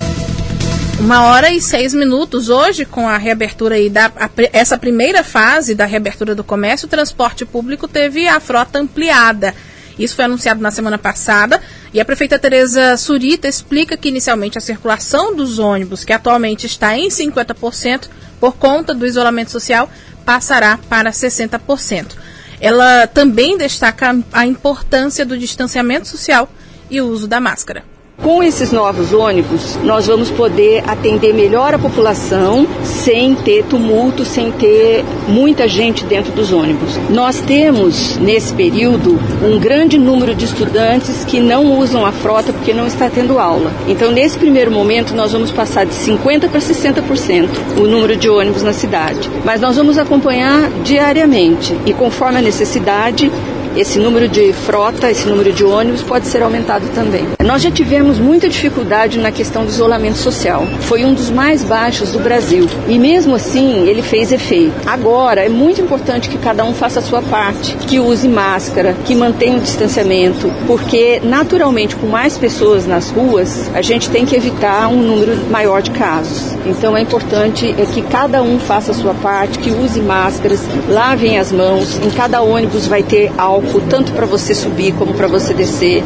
Uma 1.00 1.24
hora 1.24 1.52
e 1.52 1.60
seis 1.60 1.92
minutos 1.92 2.48
hoje, 2.48 2.86
com 2.86 3.06
a 3.08 3.18
reabertura 3.18 3.74
aí 3.74 3.90
da 3.90 4.06
a, 4.06 4.30
essa 4.52 4.78
primeira 4.78 5.22
fase 5.22 5.74
da 5.74 5.84
reabertura 5.84 6.34
do 6.34 6.42
comércio, 6.44 6.86
o 6.86 6.90
transporte 6.90 7.44
público 7.44 7.86
teve 7.86 8.26
a 8.26 8.40
frota 8.40 8.78
ampliada. 8.78 9.54
Isso 9.98 10.16
foi 10.16 10.24
anunciado 10.24 10.60
na 10.60 10.70
semana 10.70 10.98
passada 10.98 11.60
e 11.92 12.00
a 12.00 12.04
prefeita 12.04 12.38
Tereza 12.38 12.96
Surita 12.96 13.48
explica 13.48 13.96
que 13.96 14.08
inicialmente 14.08 14.58
a 14.58 14.60
circulação 14.60 15.34
dos 15.34 15.58
ônibus, 15.58 16.04
que 16.04 16.12
atualmente 16.12 16.66
está 16.66 16.96
em 16.96 17.08
50% 17.08 18.08
por 18.40 18.56
conta 18.56 18.94
do 18.94 19.06
isolamento 19.06 19.50
social, 19.50 19.90
passará 20.24 20.78
para 20.88 21.10
60%. 21.10 22.16
Ela 22.60 23.06
também 23.06 23.58
destaca 23.58 24.16
a 24.32 24.46
importância 24.46 25.24
do 25.24 25.36
distanciamento 25.36 26.08
social 26.08 26.48
e 26.90 27.00
o 27.00 27.08
uso 27.08 27.26
da 27.26 27.40
máscara. 27.40 27.91
Com 28.22 28.40
esses 28.40 28.70
novos 28.70 29.12
ônibus, 29.12 29.76
nós 29.82 30.06
vamos 30.06 30.30
poder 30.30 30.84
atender 30.86 31.34
melhor 31.34 31.74
a 31.74 31.78
população 31.78 32.68
sem 32.84 33.34
ter 33.34 33.64
tumulto, 33.64 34.24
sem 34.24 34.52
ter 34.52 35.04
muita 35.26 35.66
gente 35.66 36.04
dentro 36.04 36.30
dos 36.30 36.52
ônibus. 36.52 37.00
Nós 37.10 37.40
temos, 37.40 38.16
nesse 38.18 38.52
período, 38.52 39.18
um 39.44 39.58
grande 39.58 39.98
número 39.98 40.36
de 40.36 40.44
estudantes 40.44 41.24
que 41.24 41.40
não 41.40 41.76
usam 41.76 42.06
a 42.06 42.12
frota 42.12 42.52
porque 42.52 42.72
não 42.72 42.86
está 42.86 43.10
tendo 43.10 43.40
aula. 43.40 43.72
Então, 43.88 44.12
nesse 44.12 44.38
primeiro 44.38 44.70
momento, 44.70 45.16
nós 45.16 45.32
vamos 45.32 45.50
passar 45.50 45.84
de 45.84 45.92
50% 45.92 46.48
para 46.48 46.60
60% 46.60 47.48
o 47.76 47.88
número 47.88 48.14
de 48.14 48.28
ônibus 48.28 48.62
na 48.62 48.72
cidade. 48.72 49.28
Mas 49.44 49.60
nós 49.60 49.76
vamos 49.76 49.98
acompanhar 49.98 50.70
diariamente 50.84 51.76
e, 51.84 51.92
conforme 51.92 52.38
a 52.38 52.42
necessidade, 52.42 53.32
esse 53.76 53.98
número 53.98 54.28
de 54.28 54.52
frota, 54.52 55.10
esse 55.10 55.26
número 55.26 55.52
de 55.52 55.64
ônibus 55.64 56.02
pode 56.02 56.26
ser 56.26 56.42
aumentado 56.42 56.84
também. 56.94 57.26
Nós 57.44 57.62
já 57.62 57.70
tivemos 57.70 58.18
muita 58.18 58.48
dificuldade 58.48 59.18
na 59.18 59.32
questão 59.32 59.64
do 59.64 59.70
isolamento 59.70 60.18
social. 60.18 60.66
Foi 60.80 61.04
um 61.04 61.14
dos 61.14 61.30
mais 61.30 61.62
baixos 61.62 62.12
do 62.12 62.18
Brasil 62.18 62.68
e 62.88 62.98
mesmo 62.98 63.34
assim 63.34 63.86
ele 63.88 64.02
fez 64.02 64.32
efeito. 64.32 64.72
Agora 64.86 65.44
é 65.44 65.48
muito 65.48 65.80
importante 65.80 66.28
que 66.28 66.38
cada 66.38 66.64
um 66.64 66.74
faça 66.74 67.00
a 67.00 67.02
sua 67.02 67.22
parte, 67.22 67.76
que 67.76 67.98
use 67.98 68.28
máscara, 68.28 68.94
que 69.04 69.14
mantenha 69.14 69.56
o 69.56 69.60
distanciamento, 69.60 70.52
porque 70.66 71.20
naturalmente 71.22 71.96
com 71.96 72.06
mais 72.06 72.36
pessoas 72.36 72.86
nas 72.86 73.10
ruas 73.10 73.70
a 73.74 73.82
gente 73.82 74.10
tem 74.10 74.24
que 74.24 74.36
evitar 74.36 74.88
um 74.88 75.02
número 75.02 75.36
maior 75.50 75.82
de 75.82 75.90
casos. 75.90 76.56
Então 76.66 76.96
é 76.96 77.00
importante 77.00 77.74
é 77.78 77.86
que 77.86 78.02
cada 78.02 78.42
um 78.42 78.58
faça 78.58 78.92
a 78.92 78.94
sua 78.94 79.14
parte, 79.14 79.58
que 79.58 79.70
use 79.70 80.00
máscaras, 80.00 80.60
lavem 80.88 81.38
as 81.38 81.50
mãos. 81.52 81.98
Em 81.98 82.10
cada 82.10 82.40
ônibus 82.42 82.86
vai 82.86 83.02
ter 83.02 83.32
álcool, 83.36 83.61
tanto 83.88 84.12
para 84.12 84.26
você 84.26 84.54
subir 84.54 84.94
como 84.94 85.14
para 85.14 85.26
você 85.26 85.52
descer. 85.54 86.02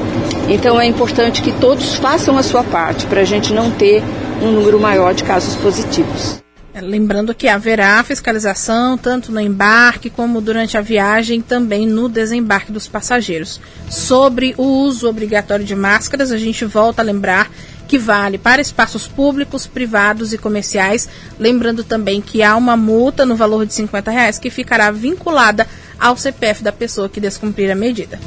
Então 0.49 0.81
é 0.81 0.87
importante 0.87 1.43
que 1.43 1.53
todos 1.53 1.95
façam 1.95 2.37
a 2.37 2.43
sua 2.43 2.63
parte 2.65 3.07
para 3.07 3.21
a 3.21 3.25
gente 3.25 3.53
não 3.53 3.71
ter 3.71 4.03
um 4.43 4.51
número 4.51 4.79
maior 4.79 5.15
de 5.15 5.25
casos 5.25 5.55
positivos. 5.57 6.41
É, 6.77 6.81
lembrando 6.83 7.35
que 7.35 7.49
haverá 7.49 8.05
fiscalização 8.05 8.99
tanto 8.99 9.33
no 9.33 9.41
embarque 9.41 10.11
como 10.11 10.43
durante 10.43 10.77
a 10.77 10.83
viagem, 10.83 11.41
também 11.41 11.87
no 11.87 12.07
desembarque 12.07 12.71
dos 12.71 12.87
passageiros. 12.87 13.59
Sobre 13.89 14.55
o 14.59 14.63
uso 14.63 15.09
obrigatório 15.09 15.65
de 15.65 15.75
máscaras, 15.75 16.31
a 16.31 16.37
gente 16.37 16.67
volta 16.67 17.01
a 17.01 17.05
lembrar 17.05 17.51
que 17.89 17.99
vale 17.99 18.37
para 18.37 18.61
espaços 18.61 19.07
públicos, 19.07 19.67
privados 19.67 20.35
e 20.35 20.39
comerciais. 20.39 21.09
Lembrando 21.39 21.83
também 21.83 22.21
que 22.21 22.43
há 22.43 22.55
uma 22.55 22.77
multa 22.77 23.25
no 23.25 23.37
valor 23.37 23.65
de 23.65 23.73
50 23.73 24.11
reais 24.11 24.39
que 24.39 24.51
ficará 24.51 24.91
vinculada 24.91 25.67
ao 25.99 26.17
CPF 26.17 26.63
da 26.63 26.73
pessoa 26.73 27.09
que 27.09 27.21
descumprir 27.21 27.71
a 27.71 27.75
medida. 27.75 28.19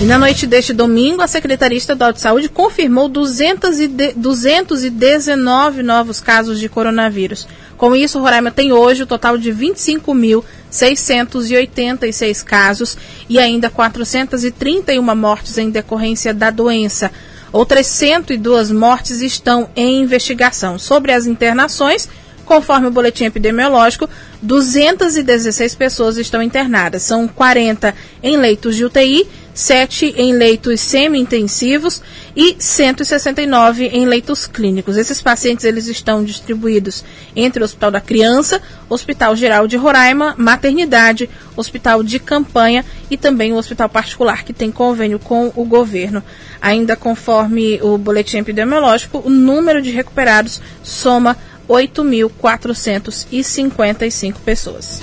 E 0.00 0.04
na 0.04 0.18
noite 0.18 0.46
deste 0.46 0.72
domingo, 0.72 1.20
a 1.22 1.26
Secretaria 1.26 1.76
Estadual 1.78 2.12
de 2.12 2.20
Saúde 2.20 2.48
confirmou 2.48 3.08
219 3.08 5.82
novos 5.82 6.20
casos 6.20 6.58
de 6.58 6.68
coronavírus. 6.68 7.46
Com 7.76 7.94
isso, 7.94 8.18
Roraima 8.18 8.50
tem 8.50 8.72
hoje 8.72 9.04
o 9.04 9.06
total 9.06 9.38
de 9.38 9.52
25.686 9.52 12.42
casos 12.44 12.98
e 13.28 13.38
ainda 13.38 13.70
431 13.70 15.14
mortes 15.14 15.58
em 15.58 15.70
decorrência 15.70 16.34
da 16.34 16.50
doença. 16.50 17.12
Outras 17.52 17.86
102 17.86 18.72
mortes 18.72 19.20
estão 19.22 19.70
em 19.76 20.02
investigação. 20.02 20.76
Sobre 20.78 21.12
as 21.12 21.24
internações, 21.24 22.08
conforme 22.44 22.86
o 22.86 22.90
boletim 22.90 23.24
epidemiológico, 23.24 24.08
216 24.42 25.74
pessoas 25.74 26.16
estão 26.16 26.42
internadas. 26.42 27.02
São 27.02 27.26
40 27.26 27.94
em 28.22 28.36
leitos 28.36 28.76
de 28.76 28.84
UTI 28.84 29.26
7 29.54 30.14
em 30.18 30.32
leitos 30.32 30.80
semi-intensivos 30.80 32.02
e 32.36 32.56
169 32.58 33.86
em 33.86 34.04
leitos 34.04 34.46
clínicos. 34.46 34.96
Esses 34.96 35.22
pacientes 35.22 35.64
eles 35.64 35.86
estão 35.86 36.24
distribuídos 36.24 37.04
entre 37.36 37.62
o 37.62 37.64
Hospital 37.64 37.92
da 37.92 38.00
Criança, 38.00 38.60
Hospital 38.90 39.36
Geral 39.36 39.68
de 39.68 39.76
Roraima, 39.76 40.34
Maternidade, 40.36 41.30
Hospital 41.56 42.02
de 42.02 42.18
Campanha 42.18 42.84
e 43.08 43.16
também 43.16 43.52
o 43.52 43.56
Hospital 43.56 43.88
Particular, 43.88 44.44
que 44.44 44.52
tem 44.52 44.72
convênio 44.72 45.20
com 45.20 45.52
o 45.54 45.64
governo. 45.64 46.22
Ainda 46.60 46.96
conforme 46.96 47.78
o 47.80 47.96
boletim 47.96 48.38
epidemiológico, 48.38 49.22
o 49.24 49.30
número 49.30 49.80
de 49.80 49.90
recuperados 49.90 50.60
soma 50.82 51.36
8.455 51.68 54.34
pessoas. 54.44 55.00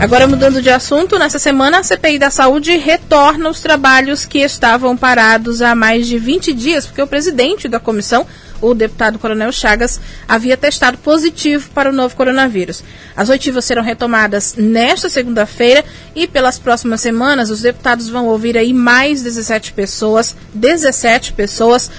Agora, 0.00 0.26
mudando 0.26 0.62
de 0.62 0.70
assunto, 0.70 1.18
nessa 1.18 1.38
semana 1.38 1.80
a 1.80 1.82
CPI 1.82 2.18
da 2.18 2.30
Saúde 2.30 2.74
retorna 2.78 3.50
os 3.50 3.60
trabalhos 3.60 4.24
que 4.24 4.38
estavam 4.38 4.96
parados 4.96 5.60
há 5.60 5.74
mais 5.74 6.06
de 6.06 6.16
20 6.16 6.54
dias, 6.54 6.86
porque 6.86 7.02
o 7.02 7.06
presidente 7.06 7.68
da 7.68 7.78
comissão, 7.78 8.26
o 8.62 8.72
deputado 8.72 9.18
Coronel 9.18 9.52
Chagas, 9.52 10.00
havia 10.26 10.56
testado 10.56 10.96
positivo 10.96 11.68
para 11.74 11.90
o 11.90 11.92
novo 11.92 12.16
coronavírus. 12.16 12.82
As 13.14 13.28
oitivas 13.28 13.66
serão 13.66 13.82
retomadas 13.82 14.54
nesta 14.56 15.10
segunda-feira 15.10 15.84
e 16.16 16.26
pelas 16.26 16.58
próximas 16.58 17.02
semanas 17.02 17.50
os 17.50 17.60
deputados 17.60 18.08
vão 18.08 18.26
ouvir 18.26 18.56
aí 18.56 18.72
mais 18.72 19.22
17 19.22 19.74
pessoas, 19.74 20.34
17 20.54 21.34
pessoas 21.34 21.90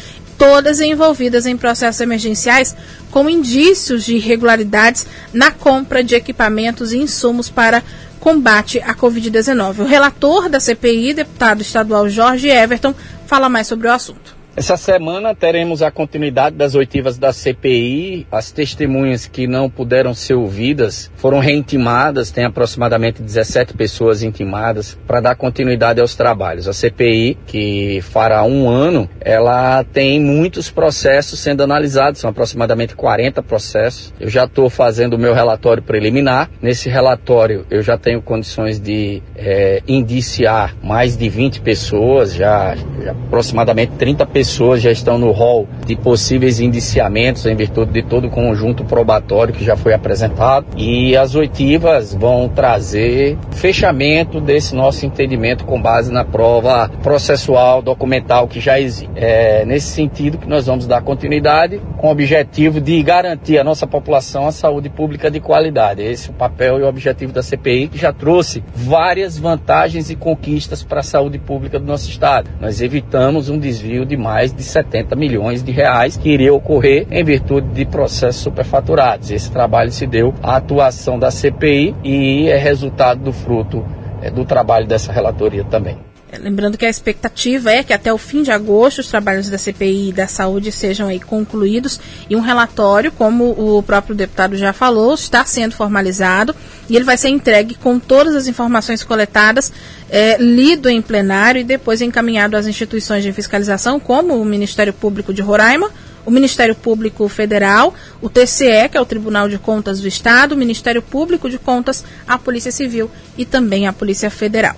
todas 0.42 0.82
envolvidas 0.82 1.46
em 1.46 1.56
processos 1.56 2.02
emergenciais 2.02 2.76
com 3.12 3.30
indícios 3.30 4.04
de 4.04 4.16
irregularidades 4.16 5.06
na 5.32 5.52
compra 5.52 6.04
de 6.04 6.16
equipamentos 6.16 6.92
e 6.92 6.98
insumos 6.98 7.48
para 7.48 7.84
combate 8.20 8.80
à 8.80 8.96
Covid-19. 8.96 9.82
O 9.82 9.86
relator 9.86 10.50
da 10.50 10.60
CPI, 10.60 11.14
deputado 11.14 11.62
estadual 11.62 12.10
Jorge 12.10 12.50
Everton, 12.50 12.96
fala 13.28 13.50
mais 13.50 13.68
sobre 13.68 13.88
o 13.88 13.92
assunto. 13.92 14.41
Essa 14.54 14.76
semana 14.76 15.34
teremos 15.34 15.82
a 15.82 15.90
continuidade 15.90 16.58
das 16.58 16.76
oitivas 16.76 17.18
da 17.18 17.32
CPI. 17.32 18.28
As 18.30 18.52
testemunhas 18.52 19.26
que 19.26 19.48
não 19.48 19.70
puderam 19.70 20.14
ser 20.14 20.34
ouvidas 20.34 21.10
foram 21.16 21.40
reintimadas, 21.40 22.32
tem 22.32 22.44
aproximadamente 22.44 23.22
17 23.22 23.74
pessoas 23.74 24.24
intimadas 24.24 25.00
para 25.08 25.22
dar 25.22 25.36
continuidade 25.36 26.02
aos 26.02 26.16
trabalhos. 26.16 26.68
A 26.68 26.74
CPI, 26.74 27.38
que 27.48 28.02
fará 28.02 28.44
um 28.44 28.70
ano, 28.70 29.10
ela 29.22 29.86
tem 29.86 30.20
muitos 30.20 30.70
processos 30.70 31.40
sendo 31.40 31.64
analisados, 31.64 32.20
são 32.20 32.30
aproximadamente 32.30 32.94
40 32.94 33.42
processos. 33.42 34.14
Eu 34.20 34.30
já 34.30 34.44
estou 34.44 34.70
fazendo 34.70 35.14
o 35.14 35.20
meu 35.20 35.34
relatório 35.34 35.82
preliminar. 35.82 36.50
Nesse 36.62 36.90
relatório, 36.90 37.66
eu 37.72 37.82
já 37.82 37.98
tenho 37.98 38.22
condições 38.22 38.82
de 38.82 39.24
é, 39.34 39.82
indiciar 39.88 40.76
mais 40.84 41.16
de 41.16 41.30
20 41.30 41.62
pessoas, 41.62 42.34
já, 42.34 42.76
já 43.02 43.12
aproximadamente 43.12 43.94
30 43.94 44.26
pessoas 44.26 44.41
pessoas 44.42 44.82
já 44.82 44.92
estão 44.92 45.20
no 45.20 45.30
rol 45.30 45.68
de 45.86 45.96
possíveis 45.96 46.60
indiciamentos 46.60 47.46
em 47.46 47.56
virtude 47.56 47.92
de 47.92 48.02
todo 48.02 48.26
o 48.26 48.30
conjunto 48.32 48.84
probatório 48.84 49.54
que 49.54 49.64
já 49.64 49.78
foi 49.78 49.94
apresentado 49.94 50.66
e 50.76 51.16
as 51.16 51.36
oitivas 51.36 52.16
vão 52.16 52.50
trazer 52.50 53.38
fechamento 53.52 54.42
desse 54.42 54.74
nosso 54.74 55.06
entendimento 55.06 55.64
com 55.64 55.80
base 55.80 56.12
na 56.12 56.26
prova 56.26 56.90
processual 57.04 57.84
documental 57.84 58.48
que 58.48 58.60
já 58.60 58.80
existe. 58.80 59.12
É 59.16 59.64
nesse 59.64 59.90
sentido 59.90 60.40
que 60.40 60.50
nós 60.50 60.66
vamos 60.66 60.88
dar 60.88 61.04
continuidade 61.04 61.80
com 61.98 62.08
o 62.08 62.12
objetivo 62.12 62.82
de 62.82 63.04
garantir 63.04 63.60
à 63.60 63.64
nossa 63.64 63.86
população 63.86 64.48
a 64.48 64.52
saúde 64.52 64.90
pública 64.90 65.30
de 65.30 65.40
qualidade. 65.40 66.02
Esse 66.02 66.30
é 66.30 66.32
o 66.32 66.36
papel 66.36 66.80
e 66.80 66.82
o 66.82 66.88
objetivo 66.88 67.32
da 67.32 67.44
CPI 67.44 67.90
que 67.90 67.98
já 68.00 68.12
trouxe 68.12 68.64
várias 68.74 69.38
vantagens 69.38 70.10
e 70.10 70.16
conquistas 70.16 70.82
para 70.82 71.02
a 71.02 71.04
saúde 71.04 71.38
pública 71.38 71.78
do 71.78 71.86
nosso 71.86 72.10
estado. 72.10 72.50
Nós 72.60 72.82
evitamos 72.82 73.48
um 73.48 73.60
desvio 73.60 74.04
de 74.04 74.18
mais 74.18 74.31
mais 74.32 74.54
de 74.54 74.64
70 74.64 75.14
milhões 75.14 75.62
de 75.62 75.74
reais 75.74 76.16
que 76.16 76.30
iria 76.30 76.54
ocorrer 76.54 77.06
em 77.12 77.22
virtude 77.22 77.68
de 77.74 77.84
processos 77.84 78.42
superfaturados. 78.42 79.30
Esse 79.30 79.52
trabalho 79.52 79.92
se 79.92 80.08
deu 80.08 80.34
à 80.42 80.56
atuação 80.56 81.20
da 81.20 81.30
CPI 81.30 81.94
e 82.02 82.48
é 82.48 82.56
resultado 82.56 83.22
do 83.22 83.34
fruto 83.34 83.86
é, 84.22 84.30
do 84.32 84.46
trabalho 84.46 84.88
dessa 84.88 85.12
relatoria 85.12 85.66
também. 85.66 86.11
Lembrando 86.40 86.78
que 86.78 86.86
a 86.86 86.90
expectativa 86.90 87.72
é 87.72 87.84
que 87.84 87.92
até 87.92 88.12
o 88.14 88.18
fim 88.18 88.42
de 88.42 88.52
agosto 88.52 89.00
os 89.00 89.08
trabalhos 89.08 89.50
da 89.50 89.58
CPI 89.58 90.10
e 90.10 90.14
da 90.14 90.28
saúde 90.28 90.72
sejam 90.72 91.08
concluídos 91.20 92.00
e 92.30 92.36
um 92.36 92.40
relatório, 92.40 93.12
como 93.12 93.50
o 93.50 93.84
próprio 93.84 94.16
deputado 94.16 94.56
já 94.56 94.72
falou, 94.72 95.14
está 95.14 95.44
sendo 95.46 95.76
formalizado 95.76 96.56
e 96.90 96.96
ele 96.96 97.04
vai 97.04 97.18
ser 97.18 97.30
entregue 97.30 97.76
com 97.76 98.00
todas 98.00 98.34
as 98.34 98.48
informações 98.48 99.04
coletadas, 99.04 99.74
é, 100.10 100.38
lido 100.38 100.90
em 100.90 101.02
plenário 101.02 101.60
e 101.60 101.64
depois 101.66 102.02
encaminhado 102.02 102.56
às 102.56 102.66
instituições 102.66 103.24
de 103.24 103.34
fiscalização, 103.34 104.00
como 104.00 104.42
o 104.42 104.46
Ministério 104.46 104.94
Público 104.94 105.34
de 105.34 105.42
Roraima, 105.42 105.90
o 106.26 106.32
Ministério 106.32 106.76
Público 106.76 107.28
Federal, 107.28 107.94
o 108.22 108.30
TCE, 108.30 108.90
que 108.90 108.98
é 108.98 109.02
o 109.02 109.06
Tribunal 109.06 109.50
de 109.50 109.58
Contas 109.58 110.00
do 110.00 110.08
Estado, 110.08 110.54
o 110.54 110.58
Ministério 110.58 111.02
Público 111.02 111.50
de 111.50 111.58
Contas, 111.58 112.06
a 112.28 112.38
Polícia 112.38 112.72
Civil 112.72 113.10
e 113.38 113.46
também 113.46 113.88
a 113.88 113.94
Polícia 113.94 114.30
Federal. 114.30 114.76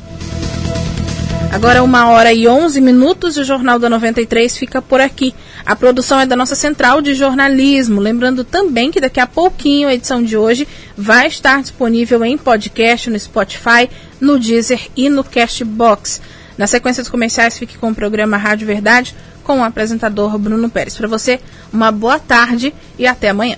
Agora, 1.54 1.84
uma 1.84 2.10
hora 2.10 2.34
e 2.34 2.48
onze 2.48 2.82
minutos, 2.82 3.38
o 3.38 3.44
Jornal 3.44 3.78
da 3.78 3.88
93 3.88 4.58
fica 4.58 4.82
por 4.82 5.00
aqui. 5.00 5.36
A 5.64 5.76
produção 5.76 6.20
é 6.20 6.26
da 6.26 6.36
nossa 6.36 6.56
central 6.56 7.00
de 7.00 7.14
jornalismo. 7.14 8.02
Lembrando 8.02 8.44
também 8.44 8.90
que 8.90 9.00
daqui 9.00 9.20
a 9.20 9.28
pouquinho 9.28 9.88
a 9.88 9.94
edição 9.94 10.24
de 10.24 10.36
hoje 10.36 10.68
vai 10.98 11.28
estar 11.28 11.62
disponível 11.62 12.26
em 12.26 12.40
podcast 12.40 13.08
no 13.08 13.20
Spotify, 13.20 13.88
no 14.20 14.40
Deezer 14.40 14.90
e 14.98 15.10
no 15.10 15.24
Castbox. 15.24 16.22
Na 16.58 16.66
sequência 16.66 17.04
dos 17.04 17.12
comerciais, 17.12 17.58
fique 17.58 17.78
com 17.78 17.92
o 17.92 17.96
programa 17.96 18.36
Rádio 18.36 18.66
Verdade 18.66 19.16
com 19.44 19.60
o 19.60 19.64
apresentador 19.64 20.36
Bruno 20.40 20.70
Pérez. 20.72 20.98
Para 20.98 21.08
você, 21.08 21.40
uma 21.72 21.92
boa 21.92 22.18
tarde 22.18 22.74
e 22.98 23.06
até 23.06 23.30
amanhã. 23.30 23.58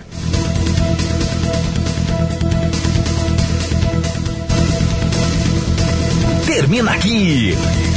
Termina 6.46 6.92
aqui. 6.92 7.56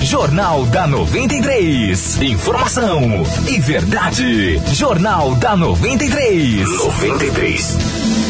Jornal 0.08 0.64
da 0.64 0.86
93. 0.86 2.22
Informação 2.22 3.24
e 3.46 3.60
verdade. 3.60 4.58
Jornal 4.72 5.34
da 5.34 5.54
93. 5.54 6.66
93. 6.66 8.27